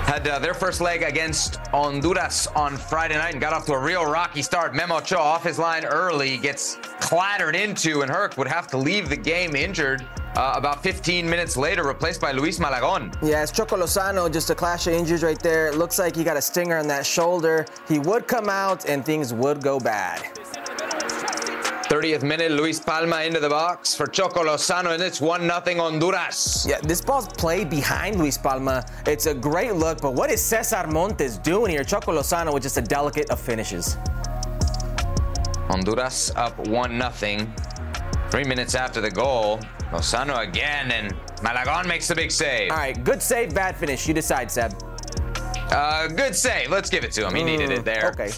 [0.05, 3.79] Had uh, their first leg against Honduras on Friday night and got off to a
[3.79, 4.75] real rocky start.
[4.75, 9.09] Memo Ochoa off his line early, gets clattered into, and Herc would have to leave
[9.09, 10.05] the game injured.
[10.35, 13.11] Uh, about 15 minutes later, replaced by Luis Malagon.
[13.23, 15.69] Yeah, it's Choco Lozano, just a clash of injuries right there.
[15.69, 17.65] It looks like he got a stinger on that shoulder.
[17.87, 20.21] He would come out and things would go bad.
[21.87, 26.65] 30th minute, Luis Palma into the box for Choco Lozano, and it's 1 0 Honduras.
[26.67, 28.83] Yeah, this ball's played behind Luis Palma.
[29.05, 31.83] It's a great look, but what is Cesar Montes doing here?
[31.83, 33.97] Choco Lozano with just a delicate of finishes.
[35.69, 37.47] Honduras up 1 0.
[38.31, 39.59] Three minutes after the goal,
[39.91, 42.71] Lozano again, and Malagon makes the big save.
[42.71, 44.07] All right, good save, bad finish.
[44.07, 44.73] You decide, Seb.
[45.69, 46.71] Uh, good save.
[46.71, 47.35] Let's give it to him.
[47.35, 48.09] He needed it there.
[48.09, 48.31] Okay.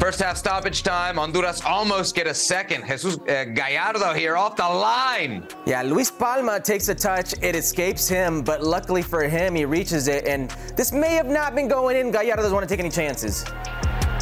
[0.00, 1.16] First half stoppage time.
[1.16, 2.86] Honduras almost get a second.
[2.86, 5.44] Jesus uh, Gallardo here off the line.
[5.66, 7.34] Yeah, Luis Palma takes a touch.
[7.42, 10.28] It escapes him, but luckily for him, he reaches it.
[10.28, 12.12] And this may have not been going in.
[12.12, 13.44] Gallardo doesn't want to take any chances.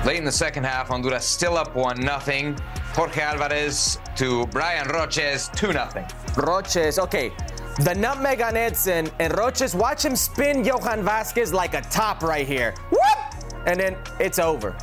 [0.07, 2.57] Late in the second half, Honduras still up 1 0.
[2.95, 5.89] Jorge Alvarez to Bryan Rochez 2 0.
[6.37, 7.33] Rochez, okay.
[7.81, 12.47] The nutmeg on Edson and Rochez, watch him spin Johan Vasquez like a top right
[12.47, 12.73] here.
[12.91, 13.63] Whoop!
[13.67, 14.75] And then it's over.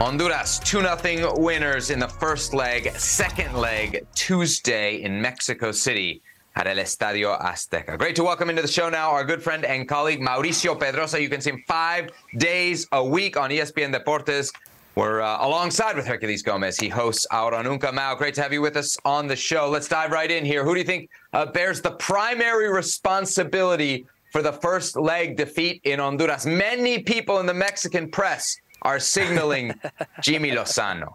[0.00, 2.90] Honduras 2 0 winners in the first leg.
[2.92, 6.22] Second leg Tuesday in Mexico City
[6.56, 7.98] at El Estadio Azteca.
[7.98, 11.20] Great to welcome into the show now our good friend and colleague Mauricio Pedrosa.
[11.20, 12.08] You can see him five
[12.38, 14.50] days a week on ESPN Deportes.
[14.94, 16.78] We're uh, alongside with Herculez Gomez.
[16.78, 18.14] He hosts Ahora Nunca Mao.
[18.14, 19.68] Great to have you with us on the show.
[19.68, 20.64] Let's dive right in here.
[20.64, 25.98] Who do you think uh, bears the primary responsibility for the first leg defeat in
[25.98, 26.46] Honduras?
[26.46, 29.74] Many people in the Mexican press are signaling
[30.20, 31.14] Jimmy Lozano.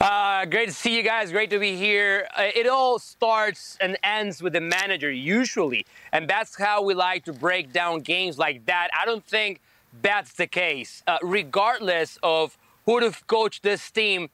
[0.00, 1.32] Uh, great to see you guys.
[1.32, 2.28] Great to be here.
[2.36, 5.86] Uh, it all starts and ends with the manager, usually.
[6.12, 8.90] And that's how we like to break down games like that.
[8.98, 9.60] I don't think
[10.02, 11.02] that's the case.
[11.06, 14.28] Uh, regardless of who would have coached this team,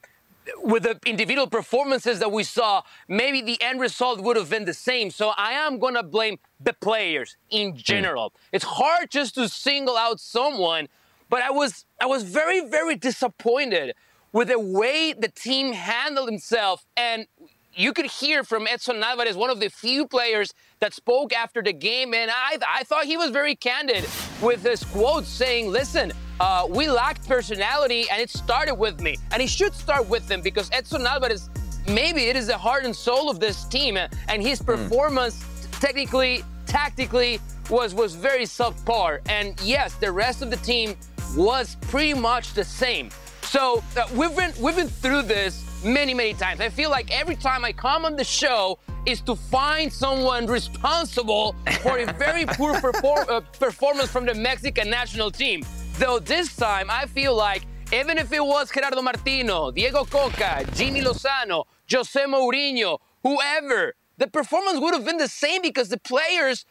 [0.57, 4.75] with the individual performances that we saw, maybe the end result would have been the
[4.75, 5.11] same.
[5.11, 8.31] So I am going to blame the players in general.
[8.31, 8.35] Mm.
[8.53, 10.89] It's hard just to single out someone
[11.33, 13.95] but I was I was very very disappointed
[14.33, 17.27] with the way the team handled himself and
[17.75, 21.73] you could hear from Edson Alvarez, one of the few players that spoke after the
[21.73, 24.07] game, and I, I thought he was very candid
[24.43, 29.17] with his quote saying, listen, uh, we lacked personality, and it started with me.
[29.31, 31.49] And it should start with them because Edson Alvarez,
[31.89, 34.67] maybe it is the heart and soul of this team, and his hmm.
[34.67, 35.81] performance, mm.
[35.81, 37.41] technically, tactically,
[37.71, 39.21] was, was very subpar.
[39.31, 40.95] And yes, the rest of the team
[41.37, 43.11] was pretty much the same.
[43.43, 46.61] So uh, we've been we've been through this many many times.
[46.61, 51.55] I feel like every time I come on the show is to find someone responsible
[51.83, 55.65] for a very poor perform- uh, performance from the Mexican national team.
[55.99, 61.03] Though this time I feel like even if it was Gerardo Martino, Diego Cocca, Jimmy
[61.03, 66.65] Lozano, Jose Mourinho, whoever, the performance would have been the same because the players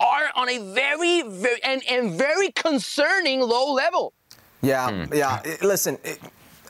[0.00, 4.12] are on a very, very and, and very concerning low level.
[4.62, 5.14] Yeah, mm.
[5.14, 5.42] yeah.
[5.62, 5.98] Listen,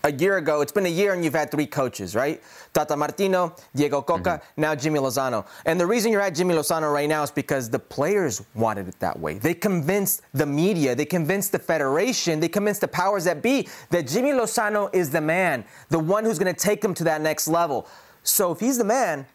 [0.05, 2.43] a year ago, it's been a year and you've had three coaches, right?
[2.75, 4.61] Tata Martino, Diego Cocca, mm-hmm.
[4.61, 5.47] now Jimmy Lozano.
[5.65, 8.99] And the reason you're at Jimmy Lozano right now is because the players wanted it
[9.01, 9.39] that way.
[9.39, 14.07] They convinced the media, they convinced the federation, they convinced the powers that be that
[14.07, 17.49] Jimmy Lozano is the man, the one who's going to take them to that next
[17.49, 17.89] level.
[18.25, 19.27] So if he's the man,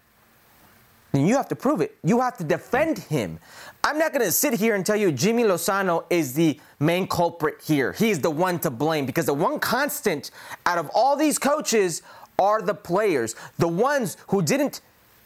[1.12, 1.98] then you have to prove it.
[2.04, 3.39] You have to defend him.
[3.84, 7.62] I'm not going to sit here and tell you Jimmy Lozano is the main culprit
[7.63, 7.93] here.
[7.93, 10.32] He's the one to blame because the one constant
[10.65, 12.02] out of all these coaches
[12.38, 14.82] are the players, the ones who didn't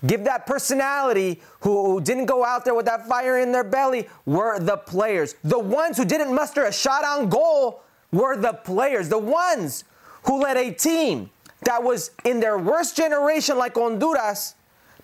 [0.05, 4.07] give that personality, who, who, didn't go out there with that fire in their belly,
[4.25, 5.35] were the players.
[5.43, 9.09] The ones who didn't muster a shot on goal were the players.
[9.09, 9.83] The ones
[10.23, 11.29] who led a team
[11.63, 14.55] that was in their worst generation, like Honduras,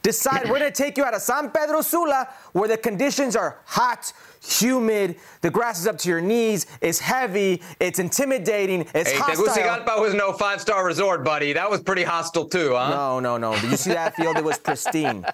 [0.01, 3.59] decide we're going to take you out of San Pedro Sula, where the conditions are
[3.65, 9.17] hot, humid, the grass is up to your knees, it's heavy, it's intimidating, it's hey,
[9.17, 9.45] hostile.
[9.45, 11.53] Tegucigalpa was no five-star resort, buddy.
[11.53, 12.89] That was pretty hostile too, huh?
[12.89, 13.59] No, no, no.
[13.59, 14.37] Did you see that field?
[14.37, 15.25] It was pristine.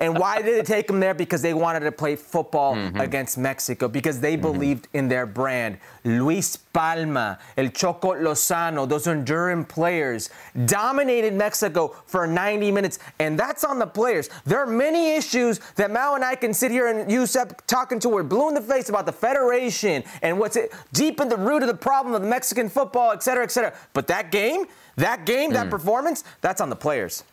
[0.00, 1.14] and why did it take them there?
[1.14, 3.00] Because they wanted to play football mm-hmm.
[3.00, 4.42] against Mexico, because they mm-hmm.
[4.42, 5.78] believed in their brand.
[6.04, 10.30] Luis Palma, El Choco Lozano, those enduring players
[10.66, 14.28] dominated Mexico for 90 minutes, and that's on the players.
[14.44, 18.08] There are many issues that Mao and I can sit here and Yusef talking to.
[18.08, 21.62] We're blue in the face about the federation and what's it deep in the root
[21.62, 23.72] of the problem of Mexican football, et cetera, et cetera.
[23.94, 25.54] But that game, that game, mm.
[25.54, 27.24] that performance, that's on the players.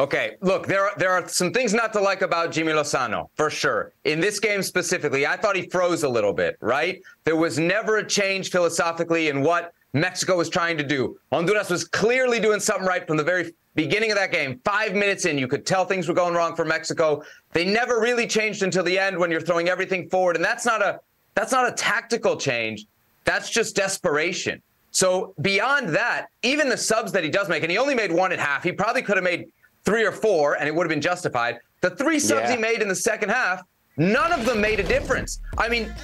[0.00, 3.50] Okay, look, there are, there are some things not to like about Jimmy Lozano, for
[3.50, 3.92] sure.
[4.04, 7.02] In this game specifically, I thought he froze a little bit, right?
[7.24, 11.18] There was never a change philosophically in what Mexico was trying to do.
[11.32, 14.60] Honduras was clearly doing something right from the very beginning of that game.
[14.64, 17.24] Five minutes in, you could tell things were going wrong for Mexico.
[17.52, 20.80] They never really changed until the end when you're throwing everything forward, and that's not
[20.80, 21.00] a
[21.34, 22.86] that's not a tactical change.
[23.24, 24.62] That's just desperation.
[24.90, 28.32] So beyond that, even the subs that he does make, and he only made one
[28.32, 28.62] at half.
[28.64, 29.46] He probably could have made
[29.84, 31.58] three or four, and it would have been justified.
[31.80, 32.56] The three subs yeah.
[32.56, 33.62] he made in the second half,
[33.96, 35.40] none of them made a difference.
[35.56, 35.94] I mean,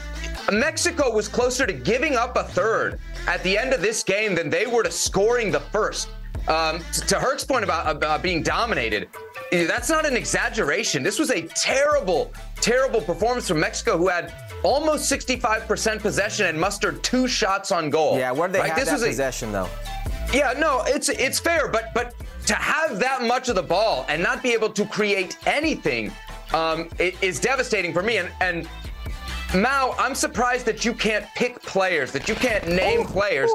[0.52, 4.50] Mexico was closer to giving up a third at the end of this game than
[4.50, 6.08] they were to scoring the first.
[6.46, 9.08] Um, to Herc's point about, about being dominated,
[9.50, 11.02] that's not an exaggeration.
[11.02, 14.32] This was a terrible, terrible performance from Mexico, who had
[14.62, 18.18] almost 65% possession and mustered two shots on goal.
[18.18, 18.68] Yeah, where did they right?
[18.70, 19.68] have this that was possession, a, though?
[20.32, 22.14] Yeah, no, it's it's fair, but but
[22.46, 26.12] to have that much of the ball and not be able to create anything
[26.54, 28.18] um, it is devastating for me.
[28.18, 28.68] And, and
[29.54, 33.50] Mao, I'm surprised that you can't pick players, that you can't name ooh, players.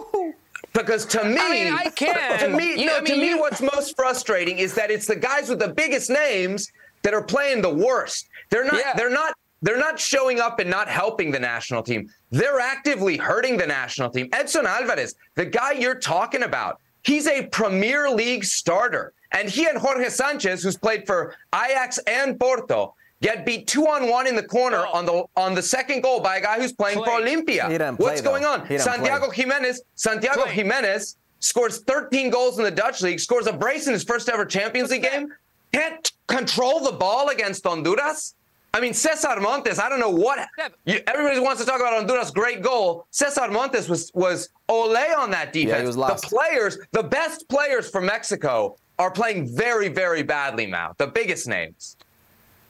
[0.74, 2.40] Because to me, I, mean, I can.
[2.40, 5.50] To me, no, I mean, to me, what's most frustrating is that it's the guys
[5.50, 6.72] with the biggest names
[7.02, 8.28] that are playing the worst.
[8.50, 8.76] They're not.
[8.76, 8.94] Yeah.
[8.96, 9.34] They're not.
[9.62, 12.10] They're not showing up and not helping the national team.
[12.32, 14.30] They're actively hurting the national team.
[14.32, 19.14] Edson Alvarez, the guy you're talking about, he's a Premier League starter.
[19.32, 24.10] And he and Jorge Sanchez, who's played for Ajax and Porto, get beat two on
[24.10, 24.92] one in the corner oh.
[24.98, 27.06] on the on the second goal by a guy who's playing play.
[27.06, 28.00] for Olimpia.
[28.00, 28.66] What's going on?
[28.80, 29.46] Santiago play.
[29.46, 29.80] Giménez.
[29.96, 30.56] Santiago play.
[30.56, 34.46] Giménez scores 13 goals in the Dutch league, scores a brace in his first ever
[34.46, 35.34] Champions League game.
[35.72, 38.34] Can't control the ball against Honduras.
[38.74, 40.48] I mean, Cesar Montes, I don't know what.
[40.86, 43.08] You, everybody wants to talk about Honduras' great goal.
[43.10, 45.72] Cesar Montes was was ole on that defense.
[45.72, 46.24] Yeah, he was lost.
[46.24, 50.94] The players, the best players from Mexico, are playing very, very badly now.
[50.98, 51.98] The biggest names.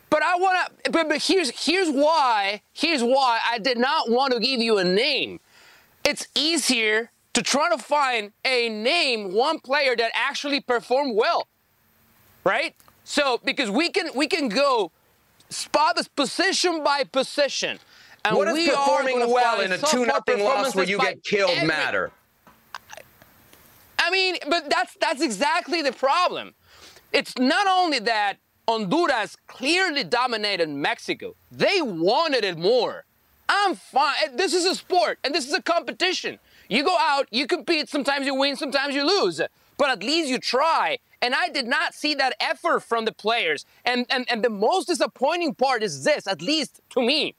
[0.09, 0.91] But I want to.
[0.91, 2.61] But, but here's here's why.
[2.73, 5.39] Here's why I did not want to give you a name.
[6.05, 11.47] It's easier to try to find a name, one player that actually performed well,
[12.43, 12.73] right?
[13.03, 14.91] So because we can we can go
[15.49, 17.79] spot this position by position.
[18.25, 21.67] And what does performing well in a two nothing loss where you get killed every,
[21.67, 22.11] matter?
[23.97, 26.53] I mean, but that's that's exactly the problem.
[27.11, 31.35] It's not only that Honduras clearly dominated Mexico.
[31.51, 33.05] They wanted it more.
[33.47, 34.35] I'm fine.
[34.35, 36.37] This is a sport and this is a competition.
[36.67, 39.41] You go out, you compete, sometimes you win, sometimes you lose.
[39.77, 40.99] But at least you try.
[41.21, 43.65] And I did not see that effort from the players.
[43.83, 47.35] And, and, and the most disappointing part is this, at least to me.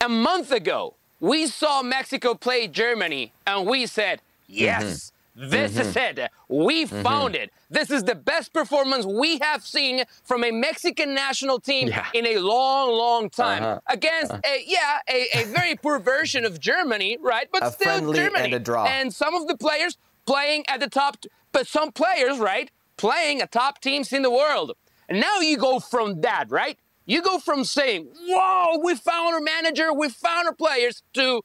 [0.00, 4.84] A month ago, we saw Mexico play Germany and we said, yes.
[4.84, 5.16] Mm-hmm.
[5.36, 5.80] This mm-hmm.
[5.88, 6.30] is it.
[6.48, 7.02] We mm-hmm.
[7.02, 7.52] found it.
[7.70, 12.06] This is the best performance we have seen from a Mexican national team yeah.
[12.12, 13.80] in a long, long time uh-huh.
[13.86, 14.40] against uh-huh.
[14.44, 17.48] a yeah a, a very poor version of Germany, right?
[17.52, 18.68] But a still Germany and.
[18.68, 19.96] And some of the players
[20.26, 21.16] playing at the top,
[21.52, 24.72] but some players, right, playing at top teams in the world.
[25.08, 26.78] And now you go from that, right?
[27.06, 31.42] You go from saying, "Whoa, we found our manager, we found our players," to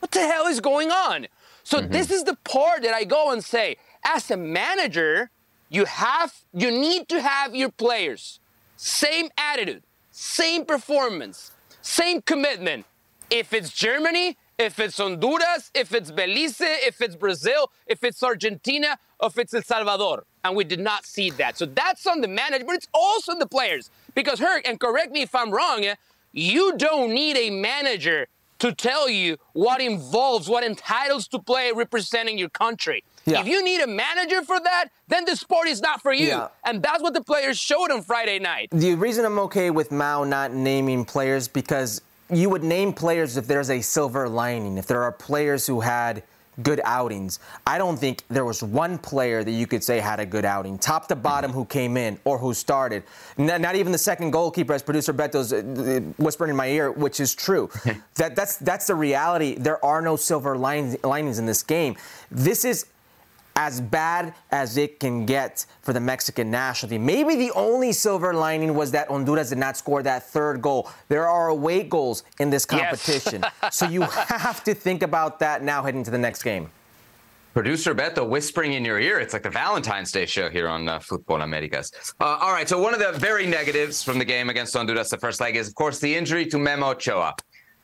[0.00, 1.26] "What the hell is going on?"
[1.62, 1.92] So mm-hmm.
[1.92, 5.30] this is the part that I go and say, as a manager,
[5.68, 8.40] you have you need to have your players
[8.76, 12.84] same attitude, same performance, same commitment.
[13.30, 18.98] If it's Germany, if it's Honduras, if it's Belize, if it's Brazil, if it's Argentina,
[19.22, 20.24] if it's El Salvador.
[20.44, 21.56] And we did not see that.
[21.58, 23.90] So that's on the manager, but it's also on the players.
[24.14, 25.94] Because, Herc, and correct me if I'm wrong, eh,
[26.32, 28.28] you don't need a manager
[28.60, 33.02] to tell you what involves, what entitles to play representing your country.
[33.26, 33.40] Yeah.
[33.40, 36.28] If you need a manager for that, then the sport is not for you.
[36.28, 36.48] Yeah.
[36.64, 38.68] And that's what the players showed on Friday night.
[38.70, 43.46] The reason I'm okay with Mao not naming players because you would name players if
[43.46, 46.22] there's a silver lining, if there are players who had
[46.62, 47.40] good outings.
[47.66, 50.78] I don't think there was one player that you could say had a good outing,
[50.78, 53.02] top to bottom, who came in or who started.
[53.36, 55.62] Not, not even the second goalkeeper, as producer Beto's uh,
[56.16, 57.70] whispering in my ear, which is true.
[58.14, 59.56] that, that's that's the reality.
[59.56, 61.96] There are no silver linings, linings in this game.
[62.30, 62.86] This is
[63.56, 67.06] as bad as it can get for the Mexican national team.
[67.06, 70.90] Maybe the only silver lining was that Honduras did not score that third goal.
[71.08, 73.44] There are away goals in this competition.
[73.62, 73.76] Yes.
[73.76, 76.70] so you have to think about that now heading to the next game.
[77.52, 79.20] Producer Beto whispering in your ear.
[79.20, 81.92] It's like the Valentine's Day show here on uh, Futbol Americas.
[82.20, 85.18] Uh, all right, so one of the very negatives from the game against Honduras, the
[85.18, 87.36] first leg, is, of course, the injury to Memo Ochoa.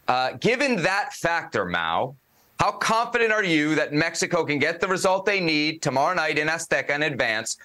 [0.09, 2.17] Uh, given that factor, Mao,
[2.61, 6.47] how confident are you that Mexico can get the result they need tomorrow night in
[6.47, 7.57] Azteca and advance?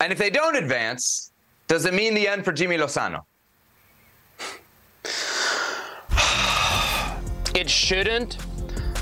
[0.00, 1.32] And if they don't advance,
[1.66, 3.24] does it mean the end for Jimmy Lozano?
[7.54, 8.36] It shouldn't,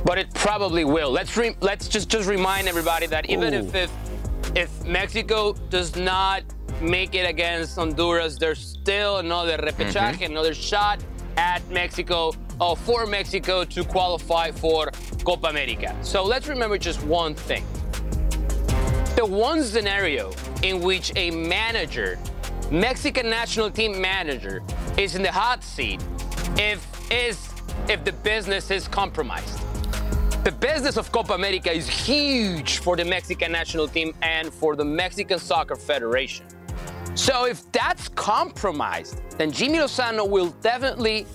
[0.05, 1.11] but it probably will.
[1.11, 3.91] Let's re- let's just just remind everybody that even if, if
[4.55, 6.43] if Mexico does not
[6.81, 10.33] make it against Honduras, there's still another repechaje, mm-hmm.
[10.33, 11.05] another shot
[11.37, 14.91] at Mexico uh, for Mexico to qualify for
[15.25, 15.97] Copa America.
[16.03, 17.65] So let's remember just one thing.
[19.17, 20.33] The one scenario
[20.63, 22.19] in which a manager,
[22.71, 24.63] Mexican national team manager,
[24.97, 26.05] is in the hot seat
[26.59, 27.49] if is
[27.89, 29.61] if the business is compromised.
[30.45, 34.85] The business of Copa America is huge for the Mexican national team and for the
[34.85, 36.47] Mexican Soccer Federation.
[37.27, 41.27] So if that's compromised, then Jimmy Lozano will definitely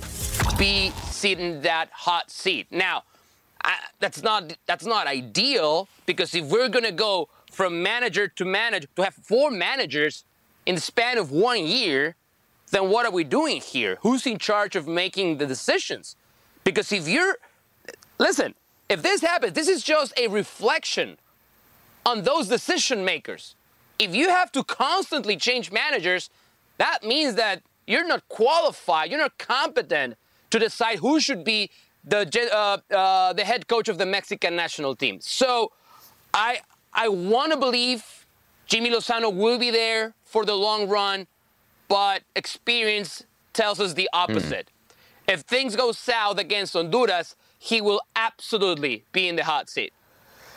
[0.57, 2.67] be sitting that hot seat.
[2.71, 3.03] Now,
[3.61, 8.87] I, that's not that's not ideal because if we're gonna go from manager to manager
[8.95, 10.23] to have four managers
[10.65, 12.15] in the span of one year,
[12.69, 13.97] then what are we doing here?
[13.99, 16.15] Who's in charge of making the decisions?
[16.63, 17.35] Because if you're
[18.17, 18.55] listen,
[18.87, 21.17] if this happens, this is just a reflection
[22.05, 23.55] on those decision makers.
[24.01, 26.31] If you have to constantly change managers,
[26.79, 30.15] that means that you're not qualified, you're not competent
[30.49, 31.69] to decide who should be
[32.03, 32.21] the
[32.51, 35.19] uh, uh, the head coach of the Mexican national team.
[35.21, 35.71] So
[36.33, 38.25] I I want to believe
[38.65, 41.27] Jimmy Lozano will be there for the long run,
[41.87, 43.23] but experience
[43.53, 44.67] tells us the opposite.
[45.27, 45.33] Mm.
[45.33, 49.93] If things go south against Honduras, he will absolutely be in the hot seat.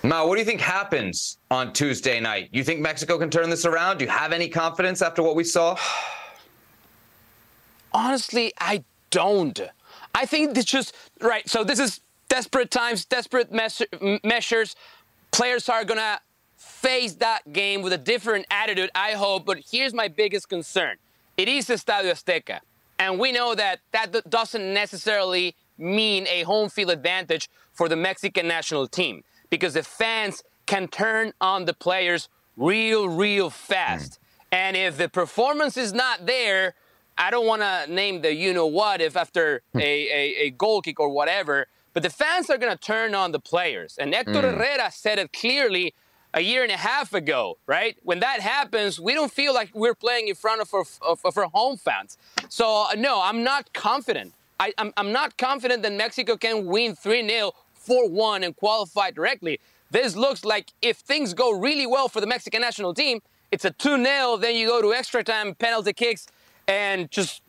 [0.05, 2.51] Now, what do you think happens on Tuesday night?
[2.53, 3.97] You think Mexico can turn this around?
[3.97, 5.79] Do you have any confidence after what we saw?
[7.93, 9.59] Honestly, I don't.
[10.15, 11.49] I think it's just right.
[11.49, 13.51] So this is desperate times, desperate
[14.23, 14.77] measures.
[15.31, 16.21] Players are gonna
[16.59, 19.47] face that game with a different attitude, I hope.
[19.47, 20.97] But here's my biggest concern:
[21.39, 22.61] it is Estadio Azteca,
[22.99, 28.47] and we know that that doesn't necessarily mean a home field advantage for the Mexican
[28.47, 29.25] national team
[29.55, 34.13] because the fans can turn on the players real, real fast.
[34.13, 34.17] Mm.
[34.51, 36.75] And if the performance is not there,
[37.17, 39.79] I don't want to name the you know what if after hmm.
[39.79, 43.31] a, a, a, goal kick or whatever, but the fans are going to turn on
[43.31, 43.97] the players.
[43.97, 44.43] And Hector mm.
[44.43, 45.95] Herrera said it clearly
[46.33, 47.97] a year and a half ago, right?
[48.03, 51.39] When that happens, we don't feel like we're playing in front of our, of, of
[51.39, 52.19] our home fans.
[52.49, 54.35] So, uh, no, I'm not confident.
[54.59, 57.53] I, I'm, I'm not confident that Mexico can win 3 0,
[57.85, 59.61] 4 1, and qualify directly.
[59.91, 63.21] This looks like if things go really well for the Mexican national team,
[63.53, 66.27] it's a 2 0, then you go to extra time, penalty kicks
[66.67, 67.43] and just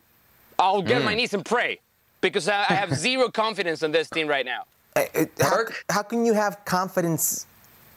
[0.58, 1.06] I'll get mm.
[1.06, 1.80] my knees and pray
[2.20, 4.64] because I, I have zero confidence in this team right now.
[5.40, 7.46] How, how, can you have confidence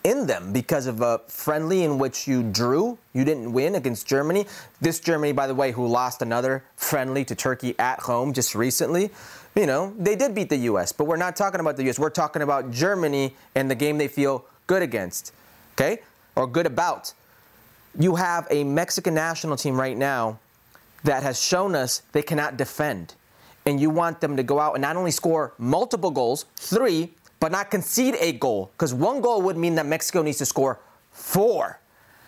[0.03, 2.97] in them because of a friendly in which you drew?
[3.13, 4.45] You didn't win against Germany.
[4.81, 9.11] This Germany, by the way, who lost another friendly to Turkey at home just recently.
[9.55, 11.99] You know, they did beat the U.S., but we're not talking about the U.S.
[11.99, 15.33] We're talking about Germany and the game they feel good against,
[15.73, 15.99] okay,
[16.35, 17.13] or good about.
[17.97, 20.39] You have a Mexican national team right now
[21.03, 23.15] that has shown us they cannot defend.
[23.65, 27.51] And you want them to go out and not only score multiple goals, three, but
[27.51, 30.79] not concede a goal, because one goal would mean that Mexico needs to score
[31.11, 31.79] four.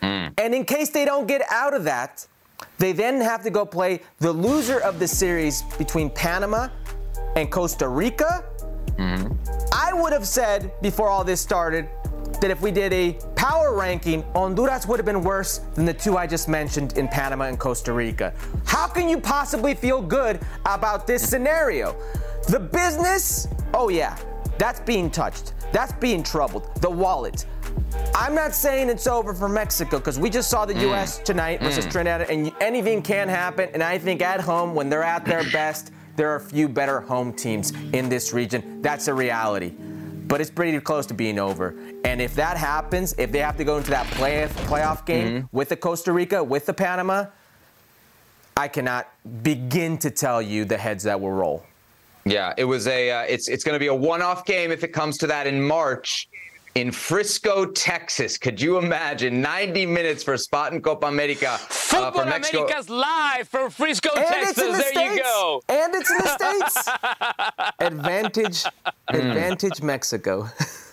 [0.01, 0.33] Mm.
[0.37, 2.25] And in case they don't get out of that,
[2.77, 6.69] they then have to go play the loser of the series between Panama
[7.35, 8.43] and Costa Rica.
[8.97, 9.33] Mm-hmm.
[9.73, 11.89] I would have said before all this started
[12.41, 16.17] that if we did a power ranking, Honduras would have been worse than the two
[16.17, 18.33] I just mentioned in Panama and Costa Rica.
[18.65, 21.95] How can you possibly feel good about this scenario?
[22.47, 24.17] The business, oh yeah,
[24.57, 25.53] that's being touched.
[25.71, 26.69] That's being troubled.
[26.81, 27.45] The wallet.
[28.13, 30.81] I'm not saying it's over for Mexico because we just saw the mm.
[30.81, 31.19] U.S.
[31.19, 31.91] tonight versus mm.
[31.91, 33.69] Trinidad, and anything can happen.
[33.73, 37.01] And I think at home, when they're at their best, there are a few better
[37.01, 38.79] home teams in this region.
[38.83, 39.71] That's a reality.
[40.27, 41.73] But it's pretty close to being over.
[42.05, 45.57] And if that happens, if they have to go into that play, playoff game mm-hmm.
[45.57, 47.25] with the Costa Rica, with the Panama,
[48.55, 49.09] I cannot
[49.41, 51.65] begin to tell you the heads that will roll.
[52.25, 53.09] Yeah, it was a.
[53.09, 55.59] Uh, it's it's going to be a one-off game if it comes to that in
[55.59, 56.29] March
[56.75, 58.37] in Frisco, Texas.
[58.37, 62.63] Could you imagine 90 minutes for spot in Copa America uh, Football for Mexico?
[62.63, 64.55] America's live from Frisco, and Texas.
[64.55, 65.15] The there States.
[65.15, 65.61] you go.
[65.69, 66.89] And it's in the States.
[67.79, 68.63] advantage,
[69.09, 70.47] advantage Mexico.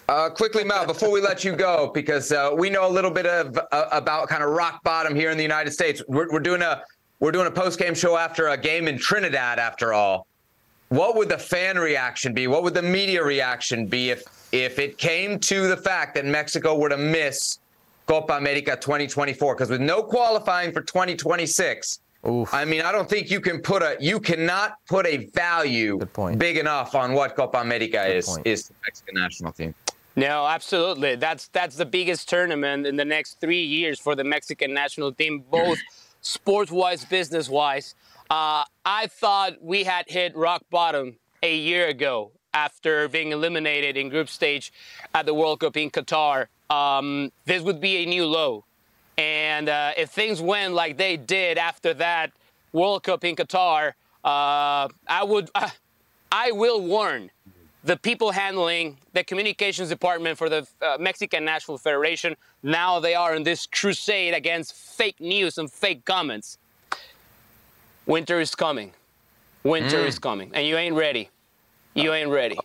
[0.09, 3.27] Uh, quickly, Mal, before we let you go, because uh, we know a little bit
[3.27, 6.03] of uh, about kind of rock bottom here in the United States.
[6.09, 6.83] We're, we're doing a
[7.21, 9.59] we're doing a post game show after a game in Trinidad.
[9.59, 10.27] After all,
[10.89, 12.47] what would the fan reaction be?
[12.47, 14.23] What would the media reaction be if
[14.53, 17.59] if it came to the fact that Mexico were to miss
[18.07, 22.53] Copa America 2024, because with no qualifying for 2026, Oof.
[22.53, 26.01] I mean, I don't think you can put a you cannot put a value
[26.37, 28.47] big enough on what Copa America Good is point.
[28.47, 29.75] is the Mexican national team.
[30.17, 31.15] No, absolutely.
[31.15, 35.45] That's that's the biggest tournament in the next three years for the Mexican national team,
[35.49, 35.79] both
[36.21, 37.95] sports-wise, business-wise.
[38.29, 44.09] Uh, I thought we had hit rock bottom a year ago after being eliminated in
[44.09, 44.73] group stage
[45.15, 46.47] at the World Cup in Qatar.
[46.71, 48.65] Um, this would be a new low.
[49.17, 52.33] And uh, if things went like they did after that
[52.73, 53.93] World Cup in Qatar,
[54.25, 55.71] uh, I would, uh,
[56.31, 57.31] I will warn
[57.85, 62.37] the people handling the communications department for the uh, Mexican National Federation.
[62.63, 66.59] Now they are in this crusade against fake news and fake comments.
[68.07, 68.93] Winter is coming.
[69.65, 70.07] Winter mm.
[70.07, 71.31] is coming, and you ain't ready.
[72.03, 72.59] You ain't ready.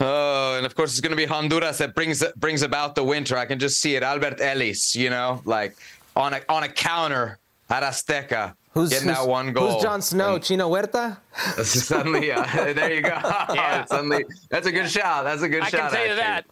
[0.00, 3.36] Oh, and of course it's going to be Honduras that brings brings about the winter.
[3.36, 4.02] I can just see it.
[4.02, 5.76] Alberth Elis, you know, like
[6.16, 7.38] on a on a counter
[7.68, 8.54] at Azteca.
[8.72, 9.72] Who's, getting that one goal?
[9.72, 10.36] Who's Jon Snow?
[10.36, 11.18] And Chino Huerta?
[11.64, 13.08] suddenly, uh, there you go.
[13.52, 13.84] yeah.
[13.84, 15.24] suddenly, that's a good shot.
[15.24, 15.80] That's a good I shot.
[15.80, 16.10] I can tell actually.
[16.10, 16.46] you that.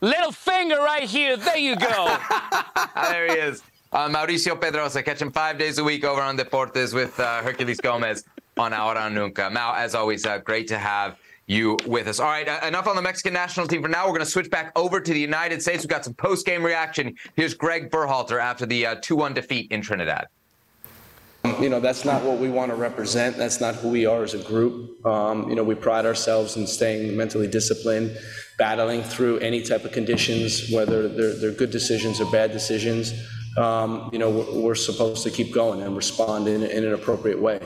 [0.00, 1.36] Little finger right here.
[1.36, 2.18] There you go.
[2.96, 3.62] there he is.
[3.92, 8.24] Uh, Mauricio Pedroza catching five days a week over on Deportes with uh, Herculez Gomez
[8.56, 9.50] on Ahora Nunca.
[9.50, 12.20] Mal, as always, uh, great to have you with us.
[12.20, 14.04] All right, uh, enough on the Mexican national team for now.
[14.04, 15.82] We're going to switch back over to the United States.
[15.82, 17.14] We've got some post game reaction.
[17.34, 20.26] Here's Greg Berhalter after the uh, 2 1 defeat in Trinidad.
[21.60, 23.36] You know, that's not what we want to represent.
[23.36, 25.04] That's not who we are as a group.
[25.04, 28.16] Um, you know, we pride ourselves in staying mentally disciplined,
[28.58, 33.12] battling through any type of conditions, whether they're, they're good decisions or bad decisions.
[33.58, 37.40] Um, you know, we're, we're, supposed to keep going and respond in, in an appropriate
[37.40, 37.60] way.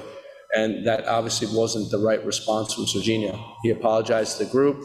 [0.57, 3.39] And that obviously wasn't the right response from Serginho.
[3.63, 4.83] He apologized to the group.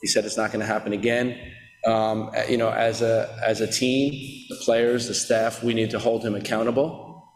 [0.00, 1.38] He said it's not going to happen again.
[1.86, 4.12] Um, you know, as a as a team,
[4.48, 7.28] the players, the staff, we need to hold him accountable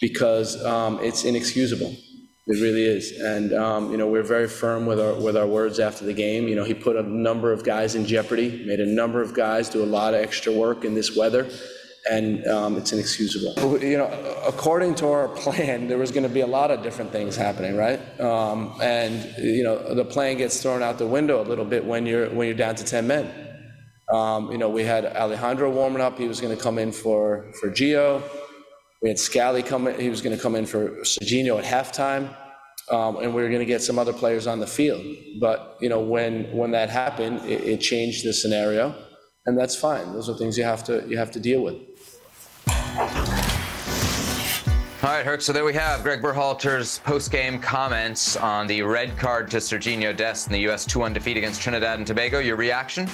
[0.00, 1.94] because um, it's inexcusable.
[2.46, 5.78] It really is, and um, you know we're very firm with our with our words
[5.78, 6.48] after the game.
[6.48, 9.68] You know, he put a number of guys in jeopardy, made a number of guys
[9.68, 11.46] do a lot of extra work in this weather
[12.08, 13.82] and um, it's inexcusable.
[13.82, 17.12] You know, according to our plan, there was going to be a lot of different
[17.12, 18.00] things happening, right?
[18.20, 22.06] Um, and you know, the plan gets thrown out the window a little bit when
[22.06, 23.30] you're when you're down to ten men.
[24.12, 27.52] Um, you know, we had Alejandro warming up; he was going to come in for
[27.60, 28.22] for Gio.
[29.02, 32.34] We had Scally coming; he was going to come in for Serginho at halftime.
[32.90, 35.04] Um, and we were going to get some other players on the field.
[35.38, 38.94] But you know, when when that happened, it, it changed the scenario,
[39.46, 40.12] and that's fine.
[40.12, 41.76] Those are things you have to you have to deal with.
[45.02, 45.40] All right, Herc.
[45.40, 50.46] So there we have Greg Berhalter's post-game comments on the red card to Serginho Dest
[50.46, 50.86] in the U.S.
[50.86, 52.38] 2-1 defeat against Trinidad and Tobago.
[52.38, 53.08] Your reaction?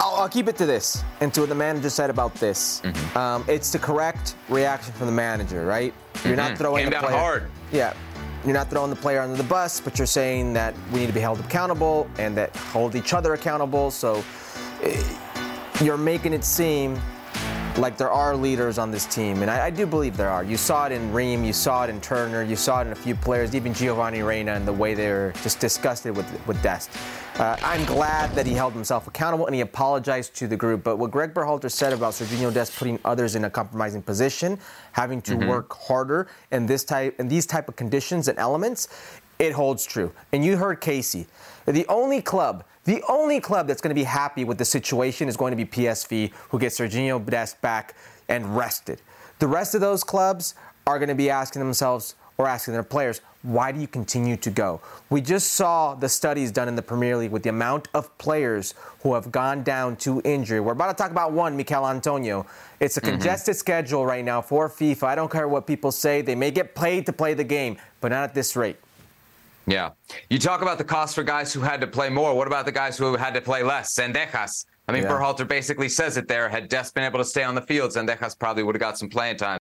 [0.00, 2.80] I'll, I'll, keep it to this and to what the manager said about this.
[2.80, 3.18] Mm-hmm.
[3.18, 5.92] Um, it's the correct reaction from the manager, right?
[6.24, 6.36] You're mm-hmm.
[6.36, 7.18] not throwing Came the player.
[7.18, 7.50] hard.
[7.70, 7.92] Yeah.
[8.44, 11.12] You're not throwing the player under the bus, but you're saying that we need to
[11.12, 13.90] be held accountable and that hold each other accountable.
[13.90, 14.24] So.
[14.82, 15.18] Eh,
[15.80, 17.00] you're making it seem
[17.78, 20.42] like there are leaders on this team, and I, I, do believe there are.
[20.42, 22.96] You saw it in Ream, you saw it in Turner, you saw it in a
[22.96, 26.90] few players, even Giovanni Reyna, and the way they were just disgusted with with Dest.
[27.36, 30.82] Uh, I'm glad that he held himself accountable and he apologized to the group.
[30.82, 34.58] But what Greg Berhalter said about Serginho Dest putting others in a compromising position,
[34.90, 35.48] having to mm-hmm.
[35.48, 38.88] work harder in this type in these type of conditions and elements,
[39.38, 40.12] it holds true.
[40.32, 41.26] And you heard Kasey.
[41.66, 45.36] The only club the only club that's going to be happy with the situation is
[45.36, 47.94] going to be PSV, who gets Serginho Dest back
[48.30, 49.02] and rested.
[49.40, 50.54] The rest of those clubs
[50.86, 54.50] are going to be asking themselves or asking their players, why do you continue to
[54.50, 54.80] go?
[55.10, 58.72] We just saw the studies done in the Premier League with the amount of players
[59.02, 60.58] who have gone down to injury.
[60.58, 62.46] We're about to talk about one, Michail Antonio.
[62.80, 63.10] It's a mm-hmm.
[63.10, 63.58] congested mm-hmm.
[63.58, 65.02] schedule right now for FIFA.
[65.02, 66.22] I don't care what people say.
[66.22, 68.78] They may get paid to play the game, but not at this rate.
[69.68, 69.90] Yeah.
[70.30, 72.34] You talk about the cost for guys who had to play more.
[72.34, 73.94] What about the guys who had to play less?
[73.94, 74.64] Zendejas.
[74.88, 75.10] I mean, yeah.
[75.10, 76.48] Berhalter basically says it there.
[76.48, 79.10] Had Dest been able to stay on the field, Zendejas probably would have got some
[79.10, 79.58] playing time.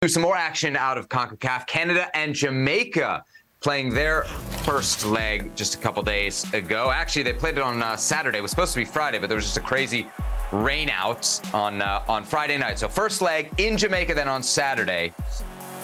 [0.00, 1.66] There's some more action out of CONCACAF.
[1.66, 3.22] Canada and Jamaica
[3.60, 4.24] playing their
[4.64, 6.90] first leg just a couple days ago.
[6.90, 8.38] Actually, they played it on uh, Saturday.
[8.38, 10.08] It was supposed to be Friday, but there was just a crazy
[10.50, 12.78] rain out on uh, on Friday night.
[12.78, 15.12] So first leg in Jamaica, then on Saturday.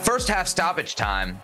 [0.03, 1.39] First half stoppage time.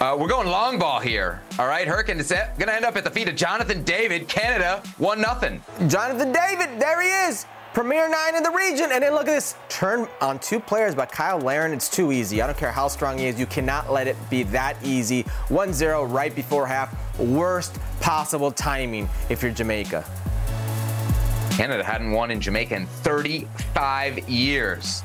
[0.00, 1.40] Uh, we're going long ball here.
[1.58, 4.28] All right, Hurricane is going to end up at the feet of Jonathan David.
[4.28, 5.62] Canada, 1 nothing.
[5.88, 7.46] Jonathan David, there he is.
[7.72, 8.90] Premier nine in the region.
[8.92, 11.72] And then look at this turn on two players by Cyle Larin.
[11.72, 12.40] It's too easy.
[12.40, 13.38] I don't care how strong he is.
[13.38, 15.22] You cannot let it be that easy.
[15.48, 16.94] 1 0 right before half.
[17.18, 20.04] Worst possible timing if you're Jamaica.
[21.50, 25.02] Canada hadn't won in Jamaica in 35 years.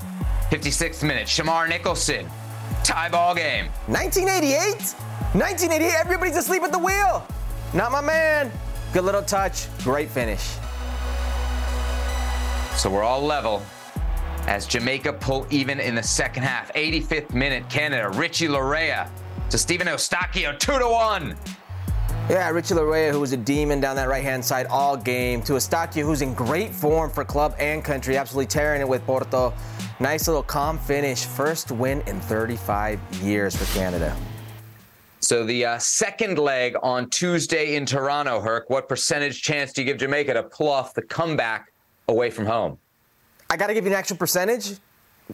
[0.50, 2.30] 56th minute, Shamar Nicholson
[2.84, 3.68] Tie ball game.
[3.88, 4.96] 1988?
[5.34, 7.26] 1988, everybody's asleep at the wheel.
[7.74, 8.52] Not my man.
[8.94, 10.56] Good little touch, great finish.
[12.76, 13.62] So we're all level
[14.48, 16.74] as Jamaica pull even in the second half.
[16.74, 19.08] 85th minute, Canada, Richie Laryea
[19.50, 21.36] to Stephen Eustáquio, 2 to 1.
[22.32, 25.52] Yeah, Richie Laryea, who was a demon down that right hand side all game, to
[25.52, 29.54] Eustáquio, who's in great form for club and country, absolutely tearing it with Porto.
[30.00, 31.26] Nice little calm finish.
[31.26, 34.16] First win in 35 years for Canada.
[35.20, 39.86] So the uh, second leg on Tuesday in Toronto, Herc, what percentage chance do you
[39.86, 41.74] give Jamaica to pull off the comeback
[42.08, 42.78] away from home?
[43.50, 44.78] I got to give you an actual percentage.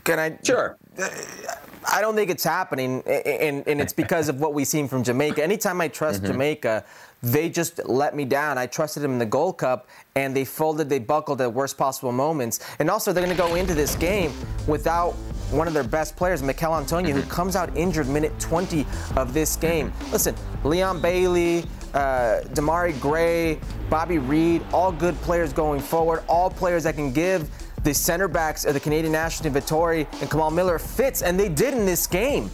[0.03, 0.39] Can I?
[0.43, 0.75] Sure.
[0.99, 5.41] I don't think it's happening, and, and it's because of what we've seen from Jamaica.
[5.41, 6.33] Anytime I trust mm-hmm.
[6.33, 6.83] Jamaica,
[7.23, 8.57] they just let me down.
[8.57, 12.11] I trusted them in the Gold Cup, and they folded, they buckled at worst possible
[12.11, 12.59] moments.
[12.79, 14.33] And also, they're going to go into this game
[14.67, 15.11] without
[15.51, 18.85] one of their best players, Michail Antonio, who comes out injured minute 20
[19.15, 19.93] of this game.
[20.11, 20.35] Listen,
[20.65, 26.95] Leon Bailey, uh, Demarai Gray, Bobby Reid, all good players going forward, all players that
[26.95, 27.49] can give
[27.88, 31.47] the center backs of the Canadian national team, Vitória and Kamal Miller, fits, and they
[31.47, 32.51] did in this game.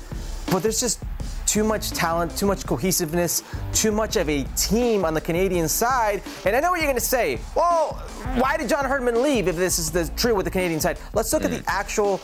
[0.51, 1.01] But there's just
[1.47, 3.41] too much talent, too much cohesiveness,
[3.73, 6.21] too much of a team on the Canadian side.
[6.45, 7.39] And I know what you're going to say.
[7.55, 7.93] Well,
[8.36, 10.99] why did John Herdman leave if this is the true with the Canadian side?
[11.13, 11.45] Let's look mm.
[11.45, 11.63] at the mm.
[11.67, 12.21] actual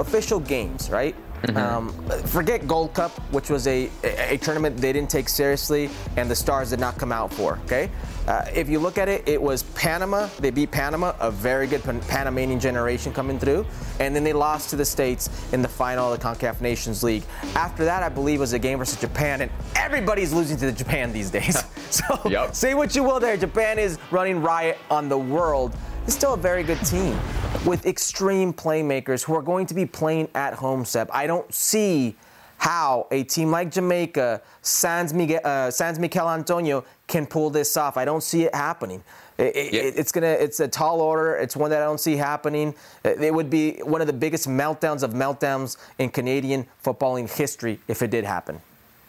[0.00, 1.14] official games, right?
[1.42, 1.56] Mm-hmm.
[1.56, 1.92] Um,
[2.26, 6.36] forget Gold Cup, which was a, a, a, tournament they didn't take seriously and the
[6.36, 7.58] stars did not come out for.
[7.64, 7.90] Okay,
[8.28, 10.28] uh, if you look at it, it was Panama.
[10.38, 13.66] They beat Panama, a very good Pan- Panamanian generation coming through,
[13.98, 17.24] and then they lost to the States in the final of the Concacaf Nations League.
[17.54, 21.12] After that, I believe was a game versus Japan, and everybody's losing to the Japan
[21.12, 21.64] these days.
[21.90, 22.54] so yep.
[22.54, 25.76] say what you will there, Japan is running riot on the world.
[26.04, 27.18] It's still a very good team
[27.64, 31.08] with extreme playmakers who are going to be playing at home, Seb.
[31.12, 32.16] I don't see
[32.62, 37.96] how a team like Jamaica, Sans Miguel, uh, Sans Antonio, can pull this off.
[37.96, 39.02] I don't see it happening.
[39.36, 39.80] It, yeah.
[39.80, 40.28] it, it's gonna.
[40.28, 41.34] It's a tall order.
[41.34, 42.72] It's one that I don't see happening.
[43.02, 48.00] It would be one of the biggest meltdowns of meltdowns in Canadian footballing history if
[48.00, 48.60] it did happen.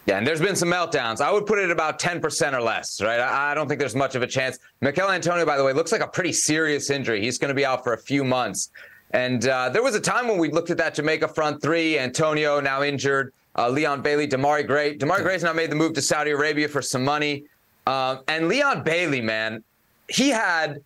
[0.07, 1.21] Yeah, and there's been some meltdowns.
[1.21, 3.19] I would put it about 10% or less, right?
[3.19, 4.57] I don't think there's much of a chance.
[4.81, 7.21] Michail Antonio, by the way, looks like a pretty serious injury.
[7.21, 8.69] He's going to be out for a few months.
[9.11, 12.59] And uh, there was a time when we looked at that Jamaica front three, Antonio
[12.59, 14.97] now injured, uh, Leon Bailey, Demarai Gray.
[14.97, 17.45] Demarai Gray's now made the move to Saudi Arabia for some money.
[17.85, 19.63] Um, and Leon Bailey, man,
[20.07, 20.81] he had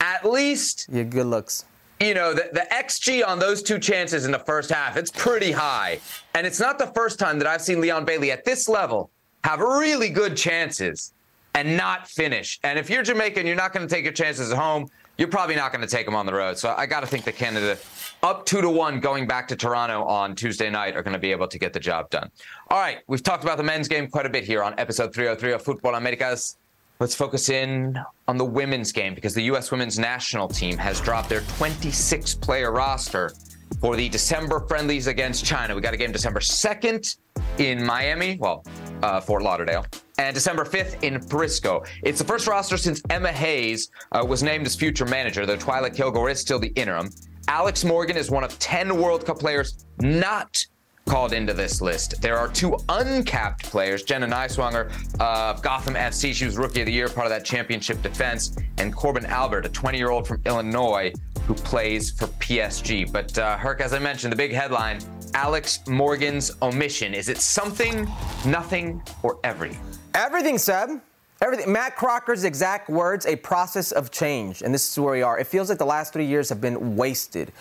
[0.00, 0.86] at least.
[0.90, 1.64] Yeah, good looks
[2.00, 5.50] you know, the, the XG on those two chances in the first half, it's pretty
[5.50, 5.98] high.
[6.34, 9.10] And it's not the first time that I've seen Leon Bailey at this level
[9.44, 11.12] have really good chances
[11.54, 12.60] and not finish.
[12.62, 14.88] And if you're Jamaican, you're not going to take your chances at home.
[15.18, 16.58] You're probably not going to take them on the road.
[16.58, 17.76] So I got to think that Canada,
[18.22, 21.32] up two to one, going back to Toronto on Tuesday night, are going to be
[21.32, 22.30] able to get the job done.
[22.70, 25.52] All right, we've talked about the men's game quite a bit here on episode 303
[25.52, 26.56] of Futbol Americas
[27.00, 29.70] let's focus in on the women's game because the U.S.
[29.70, 33.32] women's national team has dropped their 26 player roster
[33.80, 35.74] for the December friendlies against China.
[35.74, 37.16] We got a game December 2nd
[37.58, 38.64] in Miami, well,
[39.02, 39.86] uh, Fort Lauderdale,
[40.18, 41.84] and December 5th in Frisco.
[42.02, 45.94] It's the first roster since Emma Hayes uh, was named as future manager, though Twyla
[45.94, 47.10] Kilgore is still the interim.
[47.46, 50.64] Alex Morgan is one of 10 World Cup players not
[51.06, 52.20] called into this list.
[52.20, 56.34] There are two uncapped players, Jenna Nighswonger of Gotham FC.
[56.34, 59.70] She was Rookie of the Year, part of that championship defense, and Corbin Albert, a
[59.70, 61.10] 20 year old from Illinois
[61.46, 63.10] who plays for PSG.
[63.10, 65.00] But uh, Herc, as I mentioned, the big headline
[65.32, 67.14] Alex Morgan's omission.
[67.14, 68.06] Is it something,
[68.44, 69.87] nothing, or everything?
[70.14, 71.00] Everything, Seb.
[71.40, 71.72] Everything.
[71.72, 74.62] Matt Crocker's exact words, a process of change.
[74.62, 75.38] And this is where we are.
[75.38, 77.52] It feels like the last three years have been wasted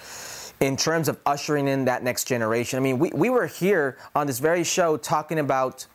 [0.59, 2.77] in terms of ushering in that next generation.
[2.77, 5.85] I mean, we, we were here on this very show talking about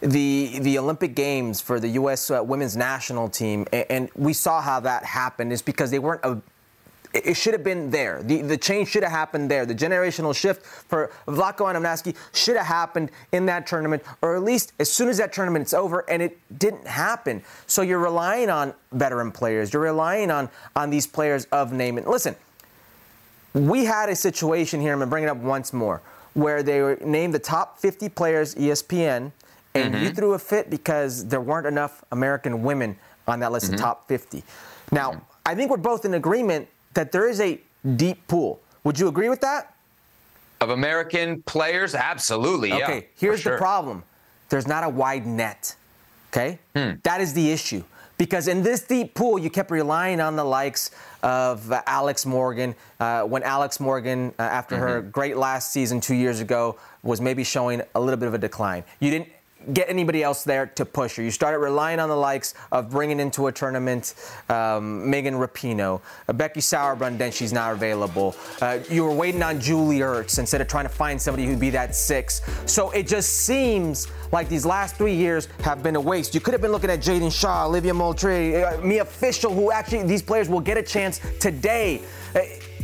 [0.00, 2.30] the the Olympic Games for the U.S.
[2.30, 5.52] Uh, women's national team, and, and, we saw how that happened.
[5.52, 6.40] Is because they weren't a
[7.24, 8.22] it should have been there.
[8.22, 9.64] The, the change should have happened there.
[9.64, 14.72] The generational shift for Vlatko Andonovski should have happened in that tournament, or at least
[14.78, 17.42] as soon as that tournament's over, and it didn't happen.
[17.66, 19.72] So you're relying on veteran players.
[19.72, 21.98] You're relying on, on these players of name.
[21.98, 22.36] And listen,
[23.54, 26.02] we had a situation here, I'm going to bring it up once more,
[26.34, 29.32] where they were named the top 50 players ESPN,
[29.74, 30.04] and mm-hmm.
[30.04, 32.96] you threw a fit because there weren't enough American women
[33.26, 33.74] on that list mm-hmm.
[33.74, 34.42] of top 50.
[34.92, 35.20] Now, mm-hmm.
[35.46, 37.60] I think we're both in agreement that there is a
[37.96, 38.60] deep pool.
[38.84, 39.74] Would you agree with that?
[40.60, 41.94] Of American players?
[41.94, 42.72] Absolutely.
[42.72, 43.52] Okay, yeah, here's sure.
[43.52, 44.02] the problem
[44.48, 45.74] there's not a wide net.
[46.30, 46.58] Okay?
[46.74, 46.92] Hmm.
[47.02, 47.82] That is the issue.
[48.18, 50.90] Because in this deep pool, you kept relying on the likes
[51.22, 52.74] of uh, Alex Morgan.
[52.98, 54.84] Uh, when Alex Morgan, uh, after mm-hmm.
[54.84, 58.38] her great last season two years ago, was maybe showing a little bit of a
[58.38, 58.84] decline.
[59.00, 59.28] You didn't
[59.72, 61.22] get anybody else there to push her.
[61.22, 64.14] You started relying on the likes of bringing into a tournament
[64.48, 68.36] um, Megan Rapinoe, uh, Becky Sauerbrunn, then she's not available.
[68.60, 71.70] Uh, you were waiting on Julie Ertz instead of trying to find somebody who'd be
[71.70, 72.42] that six.
[72.66, 76.34] So it just seems like these last three years have been a waste.
[76.34, 80.02] You could have been looking at Jaedyn Shaw, Olivia Moultrie, uh, Mia Fishel, who actually
[80.04, 82.02] these players will get a chance today.
[82.34, 82.40] Uh,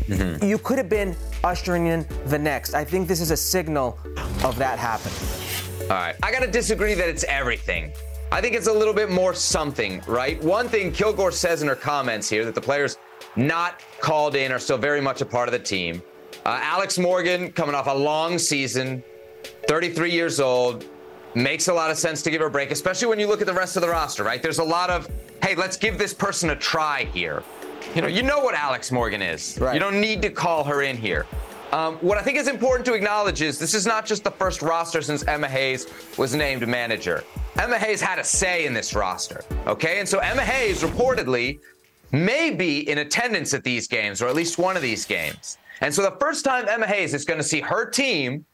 [0.07, 0.45] mm-hmm.
[0.45, 1.14] You could have been
[1.45, 2.75] ushering in the next.
[2.75, 3.99] I think this is a signal
[4.45, 5.51] of that happening.
[5.83, 6.16] All right.
[6.22, 7.93] I got to disagree that it's everything.
[8.30, 10.43] I think it's a little bit more something, right?
[10.43, 12.97] One thing Kilgore says in her comments here that the players
[13.37, 16.03] not called in are still very much a part of the team.
[16.47, 19.03] Uh, Alex Morgan, coming off a long season,
[19.68, 20.87] 33 years old,
[21.35, 23.47] makes a lot of sense to give her a break, especially when you look at
[23.47, 24.43] the rest of the roster, right?
[24.43, 25.09] There's a lot of,
[25.43, 27.43] hey, let's give this person a try here.
[27.95, 29.59] You know, you know what Alex Morgan is.
[29.61, 29.74] Right.
[29.74, 31.26] You don't need to call her in here.
[31.73, 34.61] Um, what I think is important to acknowledge is this is not just the first
[34.61, 35.87] roster since Emma Hayes
[36.18, 37.25] was named manager.
[37.59, 39.99] Emma Hayes had a say in this roster, okay?
[39.99, 41.61] And so Emma Hayes reportedly
[42.12, 45.57] may be in attendance at these games, or at least one of these games.
[45.81, 48.45] And so the first time Emma Hayes is going to see her team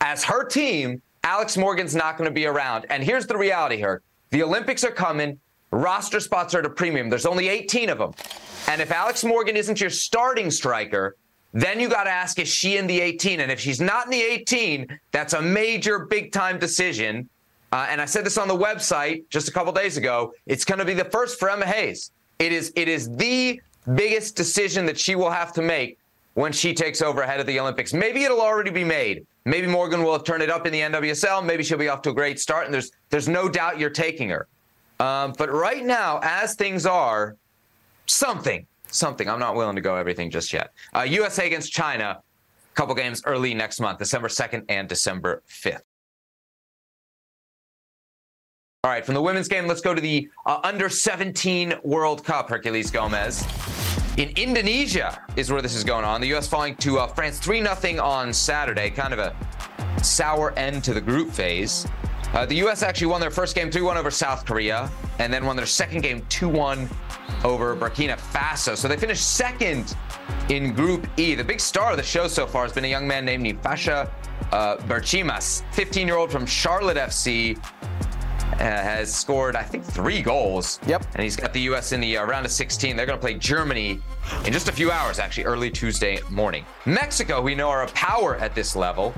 [0.00, 2.84] as her team, Alex Morgan's not going to be around.
[2.90, 5.38] And here's the reality here the Olympics are coming,
[5.70, 7.08] roster spots are at a premium.
[7.10, 8.12] There's only 18 of them.
[8.66, 11.16] And if Alex Morgan isn't your starting striker,
[11.52, 13.40] then you got to ask, is she in the 18?
[13.40, 17.28] And if she's not in the 18, that's a major big time decision.
[17.72, 20.34] Uh, and I said this on the website just a couple days ago.
[20.46, 22.10] It's going to be the first for Emma Hayes.
[22.38, 23.60] It is, it is the
[23.94, 25.98] biggest decision that she will have to make
[26.34, 27.92] when she takes over ahead of the Olympics.
[27.92, 29.26] Maybe it'll already be made.
[29.44, 31.44] Maybe Morgan will have turned it up in the NWSL.
[31.44, 32.66] Maybe she'll be off to a great start.
[32.66, 34.46] And there's, there's no doubt you're taking her.
[35.00, 37.36] Um, but right now, as things are,
[38.06, 39.28] something something.
[39.28, 40.72] I'm not willing to go everything just yet.
[40.94, 45.80] Uh, USA against China, a couple games early next month, December 2nd and December 5th.
[48.82, 52.48] All right, from the women's game, let's go to the uh, under 17 World Cup,
[52.48, 53.44] Herculez Gomez.
[54.16, 56.20] In Indonesia is where this is going on.
[56.20, 56.48] The U.S.
[56.48, 59.36] falling to uh, France 3 0 on Saturday, kind of a
[60.02, 61.86] sour end to the group phase.
[62.32, 62.82] Uh, the U.S.
[62.82, 66.02] actually won their first game 3 1 over South Korea, and then won their second
[66.02, 66.88] game 2 1
[67.44, 68.76] over Burkina Faso.
[68.76, 69.96] So they finished second
[70.48, 71.34] in Group E.
[71.34, 74.10] The big star of the show so far has been a young man named Nimfasha
[74.52, 77.58] uh, Berchimas, 15 year old from Charlotte FC.
[78.52, 80.80] Uh, has scored, I think, three goals.
[80.86, 81.06] Yep.
[81.14, 81.92] And he's got the U.S.
[81.92, 82.94] in the uh, round of 16.
[82.94, 84.00] They're going to play Germany
[84.44, 86.66] in just a few hours, actually, early Tuesday morning.
[86.84, 89.14] Mexico, we know, are a power at this level,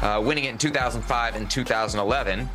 [0.00, 2.48] uh, winning it in 2005 and 2011.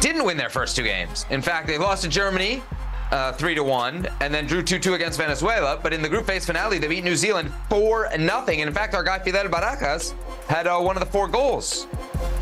[0.00, 1.26] Didn't win their first two games.
[1.30, 2.62] In fact, they lost to Germany
[3.10, 5.78] uh, three to one, and then drew two two against Venezuela.
[5.82, 8.60] But in the group phase finale, they beat New Zealand four nothing.
[8.60, 10.14] And in fact, our guy Fidel Barajas
[10.50, 11.86] had uh, one of the four goals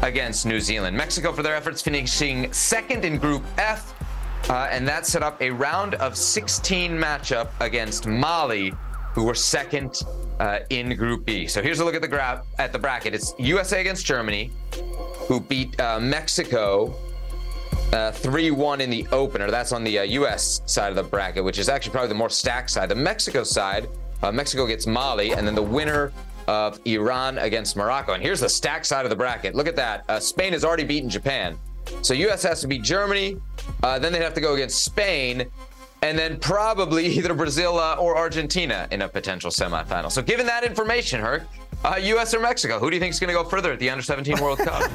[0.00, 0.96] against New Zealand.
[0.96, 3.94] Mexico for their efforts finishing second in Group F.
[4.48, 8.72] uh, and that set up a round of 16 matchup against Mali,
[9.12, 10.04] who were second
[10.40, 11.46] uh, in Group B.
[11.46, 13.14] So here's a look at the graph at the bracket.
[13.14, 14.52] It's USA against Germany,
[15.26, 16.94] who beat uh, Mexico
[17.92, 19.50] uh, 3 1 in the opener.
[19.50, 20.62] That's on the uh, U.S.
[20.64, 22.88] side of the bracket, which is actually probably the more stacked side.
[22.88, 23.86] The Mexico side,
[24.22, 26.10] uh, Mexico gets Mali, and then the winner
[26.48, 28.14] of Iran against Morocco.
[28.14, 29.54] And here's the stacked side of the bracket.
[29.54, 30.04] Look at that.
[30.08, 31.58] Uh, Spain has already beaten Japan.
[32.02, 32.42] So U.S.
[32.42, 33.36] has to beat Germany.
[33.82, 35.46] Uh, then they'd have to go against Spain.
[36.02, 40.10] And then probably either Brazil uh, or Argentina in a potential semifinal.
[40.10, 41.42] So, given that information, Herc,
[41.84, 42.34] uh, U.S.
[42.34, 42.78] or Mexico?
[42.78, 44.90] Who do you think is going to go further at the Under 17 World Cup?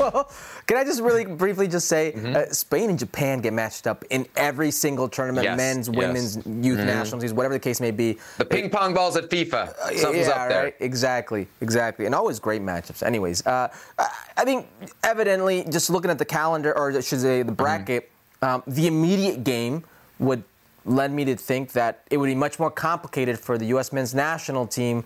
[0.00, 0.30] well,
[0.66, 2.36] can I just really briefly just say mm-hmm.
[2.36, 5.96] uh, Spain and Japan get matched up in every single tournament, yes, men's, yes.
[5.96, 6.86] women's, youth mm-hmm.
[6.86, 8.18] national teams, whatever the case may be.
[8.38, 9.54] The ping pong balls at FIFA.
[9.54, 10.64] Uh, Something's yeah, up there.
[10.64, 10.74] Right?
[10.80, 12.06] Exactly, exactly.
[12.06, 13.02] And always great matchups.
[13.02, 14.66] Anyways, uh, I think
[15.04, 17.54] evidently, just looking at the calendar, or should say the mm-hmm.
[17.54, 18.10] bracket,
[18.42, 18.54] mm-hmm.
[18.54, 19.84] um, the immediate game
[20.18, 20.42] would
[20.84, 23.92] led me to think that it would be much more complicated for the U.S.
[23.92, 25.04] men's national team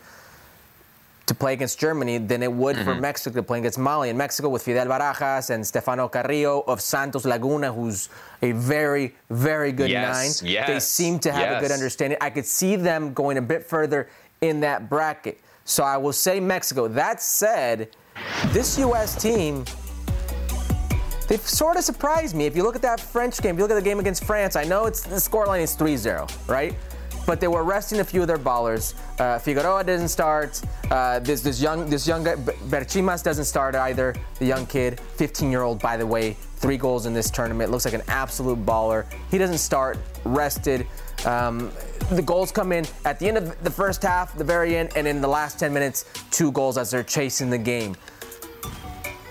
[1.33, 2.85] to play against Germany than it would mm-hmm.
[2.85, 4.11] for Mexico to play against Mali.
[4.11, 8.11] And Mexico with Fidel Barajas and Stefano Carrillo of Santos Laguna, who's
[8.43, 10.51] a very, very good yes, nine.
[10.51, 11.59] Yes, they seem to have yes.
[11.59, 12.19] a good understanding.
[12.21, 14.09] I could see them going a bit further
[14.43, 15.41] in that bracket.
[15.65, 16.89] So I will say Mexico.
[16.89, 17.97] That said,
[18.49, 19.21] this U.S.
[19.21, 19.65] team
[21.29, 22.45] they've sort of surprised me.
[22.45, 24.55] If you look at that French game, if you look at the game against France,
[24.55, 26.75] I know it's the scoreline is 3-0, right?
[27.27, 28.95] But they were resting a few of their ballers.
[29.19, 30.61] Uh, Figueroa didn't start.
[30.91, 34.15] Uh, this this young this young guy Berchimas doesn't start either.
[34.39, 37.71] The young kid, 15 year old by the way, three goals in this tournament.
[37.71, 39.07] Looks like an absolute baller.
[39.31, 39.99] He doesn't start.
[40.25, 40.87] Rested.
[41.27, 41.71] Um,
[42.11, 45.07] the goals come in at the end of the first half, the very end, and
[45.07, 47.97] in the last 10 minutes, two goals as they're chasing the game.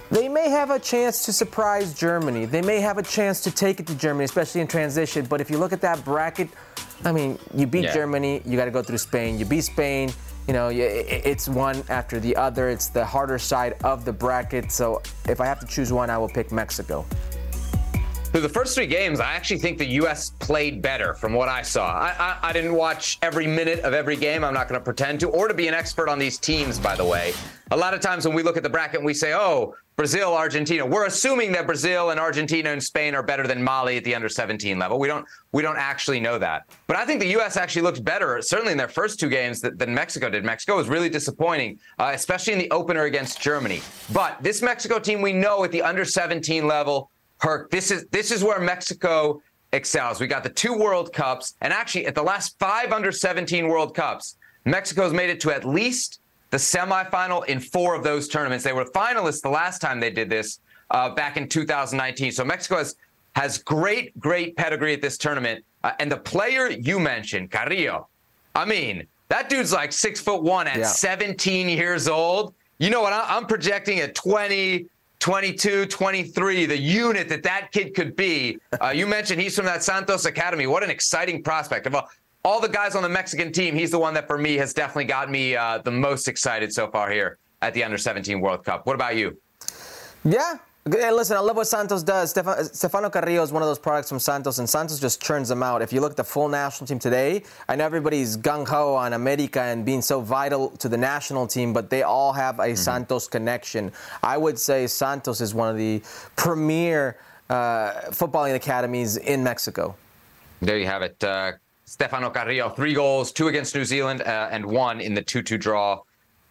[0.10, 2.46] They may have a chance to surprise Germany.
[2.46, 5.26] They may have a chance to take it to Germany, especially in transition.
[5.26, 6.50] But if you look at that bracket,
[7.04, 7.94] I mean, you beat yeah.
[7.94, 9.40] Germany, you got to go through Spain.
[9.40, 10.12] You beat Spain,
[10.48, 12.70] you know, it's one after the other.
[12.70, 14.72] It's the harder side of the bracket.
[14.72, 17.06] So if I have to choose one, I will pick Mexico.
[18.32, 20.32] Through the first three games, I actually think the U.S.
[20.40, 21.92] played better from what I saw.
[21.92, 24.46] I, I, I didn't watch every minute of every game.
[24.46, 26.96] I'm not going to pretend to, or to be an expert on these teams, by
[26.96, 27.34] the way.
[27.72, 30.34] A lot of times when we look at the bracket and we say, oh, Brazil,
[30.34, 34.16] Argentina, we're assuming that Brazil and Argentina and Spain are better than Mali at the
[34.16, 34.98] under 17 level.
[34.98, 36.64] We don't we don't actually know that.
[36.88, 37.58] But I think the U.S.
[37.58, 40.46] actually looked better, certainly in their first two games, than, than Mexico did.
[40.46, 43.82] Mexico was really disappointing, uh, especially in the opener against Germany.
[44.14, 47.12] But this Mexico team, we know at the under 17 level,
[47.42, 49.42] Herc, this is this is where Mexico
[49.74, 50.20] excels.
[50.20, 53.96] We got the two World Cups, and actually at the last five under 17 World
[53.96, 56.20] Cups, Mexico's made it to at least
[56.52, 58.64] the semifinal in four of those tournaments.
[58.64, 60.60] They were finalists the last time they did this
[60.92, 62.32] uh, back in 2019.
[62.32, 62.96] So Mexico has
[63.36, 65.64] has great, great pedigree at this tournament.
[65.84, 68.08] Uh, and the player you mentioned, Carrillo,
[68.54, 70.86] I mean, that dude's like six foot one at yeah.
[70.86, 72.54] 17 years old.
[72.78, 73.14] You know what?
[73.14, 74.88] I'm projecting at 20,
[75.22, 78.58] 22, 23, the unit that that kid could be.
[78.82, 80.66] Uh, you mentioned he's from that Santos Academy.
[80.66, 81.86] What an exciting prospect.
[81.86, 81.96] Of
[82.44, 85.06] all the guys on the Mexican team, he's the one that for me has definitely
[85.06, 88.88] got me uh, the most excited so far here at the Under 17 World Cup.
[88.88, 89.38] What about you?
[90.26, 90.56] Yeah,
[90.86, 92.32] and listen, I love what Santos does.
[92.32, 95.82] Stefano Carrillo is one of those products from Santos, and Santos just churns them out.
[95.82, 99.14] If you look at the full national team today, I know everybody's gung ho on
[99.14, 102.76] America and being so vital to the national team, but they all have a mm-hmm.
[102.76, 103.92] Santos connection.
[104.24, 106.02] I would say Santos is one of the
[106.36, 107.18] premier
[107.50, 109.96] uh, footballing academies in Mexico.
[110.62, 111.24] There you have it.
[111.24, 111.54] Uh,
[111.86, 115.58] Stefano Carrillo, three goals, two against New Zealand, uh, and one in the 2 2
[115.58, 116.02] draw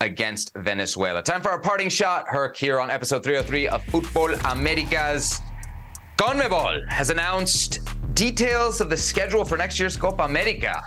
[0.01, 1.22] against Venezuela.
[1.22, 2.26] Time for our parting shot.
[2.28, 5.40] Herc here on episode 303 of Futbol Americas.
[6.16, 7.80] CONMEBOL has announced
[8.14, 10.82] details of the schedule for next year's Copa America.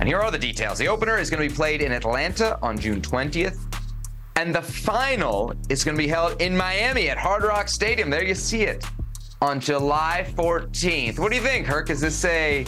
[0.00, 0.78] And here are the details.
[0.78, 3.58] The opener is going to be played in Atlanta on June 20th.
[4.36, 8.08] And the final is going to be held in Miami at Hard Rock Stadium.
[8.08, 8.84] There you see it
[9.42, 11.18] on July 14th.
[11.18, 11.90] What do you think, Herc?
[11.90, 12.64] Is this a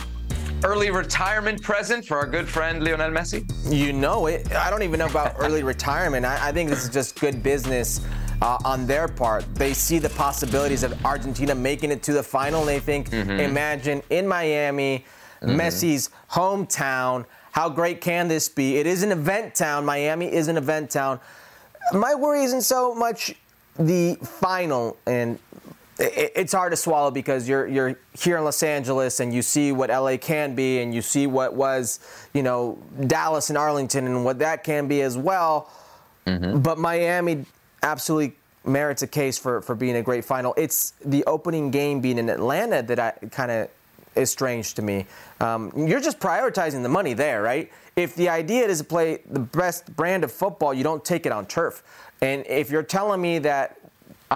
[0.65, 3.45] early retirement present for our good friend Lionel Messi?
[3.73, 4.53] You know it.
[4.55, 6.25] I don't even know about early retirement.
[6.25, 8.01] I, I, think this is just good business
[8.41, 9.45] uh, on their part.
[9.55, 12.61] They see the possibilities of Argentina making it to the final.
[12.61, 13.31] And they think, mm-hmm.
[13.31, 15.05] imagine in Miami,
[15.41, 15.61] mm-hmm.
[15.61, 17.25] Messi's hometown.
[17.53, 18.77] How great can this be?
[18.77, 19.85] It is an event town.
[19.85, 21.21] Miami is an event town.
[21.93, 23.35] My worry isn't so much
[23.79, 25.39] the final and
[26.03, 29.91] it's hard to swallow because you're you're here in Los Angeles and you see what
[29.91, 32.01] LA can be and you see what was
[32.35, 35.71] you know Dallas and Arlington and what that can be as well.
[36.27, 36.61] Mm-hmm.
[36.61, 37.47] But Miami
[37.83, 40.55] absolutely merits a case for, for being a great final.
[40.57, 43.69] It's the opening game being in Atlanta that I kind of
[44.15, 45.07] is strange to me.
[45.41, 47.73] Um, you're just prioritizing the money there, right?
[47.97, 51.33] If the idea is to play the best brand of football, you don't take it
[51.33, 51.83] on turf.
[52.21, 53.77] And if you're telling me that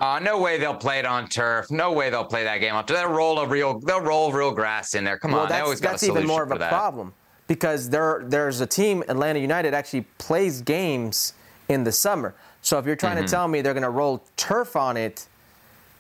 [0.01, 1.71] uh, no way they'll play it on turf.
[1.71, 2.99] No way they'll play that game on turf.
[2.99, 5.19] They'll roll a real, they'll roll real grass in there.
[5.19, 6.71] Come well, on, that's, they always that's got a even more of a that.
[6.71, 7.13] problem
[7.47, 11.35] because there there's a team, Atlanta United, actually plays games
[11.69, 12.35] in the summer.
[12.63, 13.27] So if you're trying mm-hmm.
[13.27, 15.27] to tell me they're going to roll turf on it,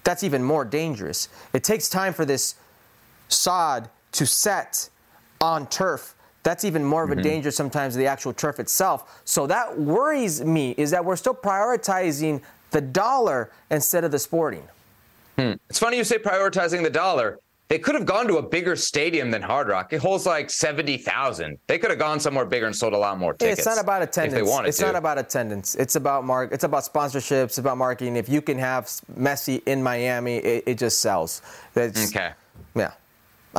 [0.05, 1.29] that's even more dangerous.
[1.53, 2.57] It takes time for this
[3.29, 4.89] sod to set
[5.41, 6.15] on turf.
[6.43, 7.23] That's even more of a mm-hmm.
[7.23, 9.21] danger sometimes than the actual turf itself.
[9.25, 12.41] So that worries me is that we're still prioritizing
[12.77, 14.63] the dollar instead of the sporting.
[15.39, 15.53] Hmm.
[15.71, 17.39] It's funny you say prioritizing the dollar.
[17.69, 19.95] They could have gone to a bigger stadium than Hard Rock.
[19.95, 21.59] It holds like 70,000.
[21.69, 23.61] They could have gone somewhere bigger and sold a lot more tickets.
[23.61, 24.39] It's not about attendance.
[24.39, 24.85] If they wanted it's to.
[24.85, 25.75] not about attendance.
[25.75, 26.53] It's about mark.
[26.53, 27.45] It's about sponsorships.
[27.45, 28.15] It's about marketing.
[28.15, 28.85] If you can have
[29.19, 31.41] Messi in Miami, it, it just sells.
[31.75, 32.33] Okay.
[32.75, 32.93] Yeah.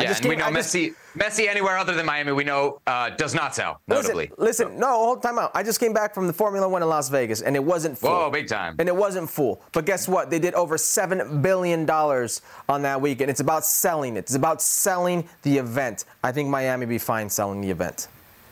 [0.03, 0.93] Yeah, and we know Messi.
[1.17, 3.81] Messi anywhere other than Miami, we know uh, does not sell.
[3.87, 4.31] Notably.
[4.37, 5.51] Listen, listen, no, hold time out.
[5.55, 8.11] I just came back from the Formula One in Las Vegas, and it wasn't full.
[8.11, 8.75] Whoa, big time.
[8.79, 9.61] And it wasn't full.
[9.71, 10.29] But guess what?
[10.29, 13.31] They did over seven billion dollars on that weekend.
[13.31, 14.19] It's about selling it.
[14.19, 16.05] It's about selling the event.
[16.23, 18.07] I think Miami be fine selling the event.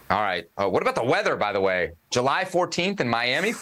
[0.10, 0.48] All right.
[0.58, 1.91] Uh, what about the weather, by the way?
[2.12, 3.54] July 14th in Miami.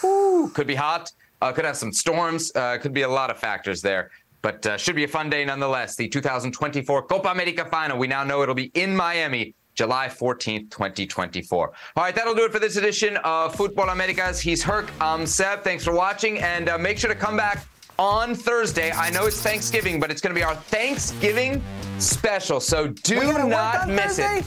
[0.52, 1.10] Could be hot.
[1.40, 2.52] Uh, could have some storms.
[2.54, 4.10] Uh, could be a lot of factors there.
[4.44, 5.96] But uh, should be a fun day nonetheless.
[5.96, 7.96] The 2024 Copa America final.
[7.96, 9.54] We now know it'll be in Miami.
[9.74, 11.72] July 14th, 2024.
[11.96, 14.38] All right, that'll do it for this edition of Futbol Americas.
[14.38, 14.92] He's Herc.
[15.00, 15.64] I'm Seb.
[15.64, 16.38] Thanks for watching.
[16.40, 17.66] And uh, make sure to come back
[17.98, 18.92] on Thursday.
[18.92, 21.64] I know it's Thanksgiving, but it's going to be our Thanksgiving
[21.98, 22.60] special.
[22.60, 24.40] So do not miss Thursday?
[24.40, 24.46] it.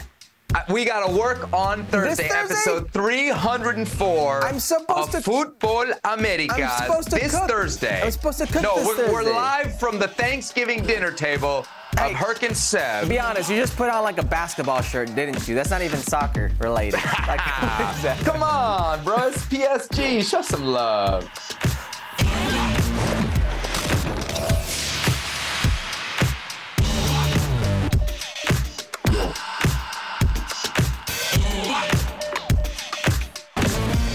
[0.69, 6.53] We got to work on Thursday, Thursday, episode 304 I'm supposed of to, Futbol America.
[6.63, 7.49] I'm supposed to this cook.
[7.49, 8.01] Thursday.
[8.03, 9.13] I'm supposed to cook No, this we're, Thursday.
[9.13, 11.65] we're live from the Thanksgiving dinner table
[11.97, 13.03] hey, of Herc and Seb.
[13.03, 15.55] To be honest, you just put on like a basketball shirt, didn't you?
[15.55, 16.99] That's not even soccer related.
[17.27, 17.39] like,
[18.23, 19.27] Come on, bro.
[19.27, 20.23] It's PSG.
[20.29, 21.29] Show some love.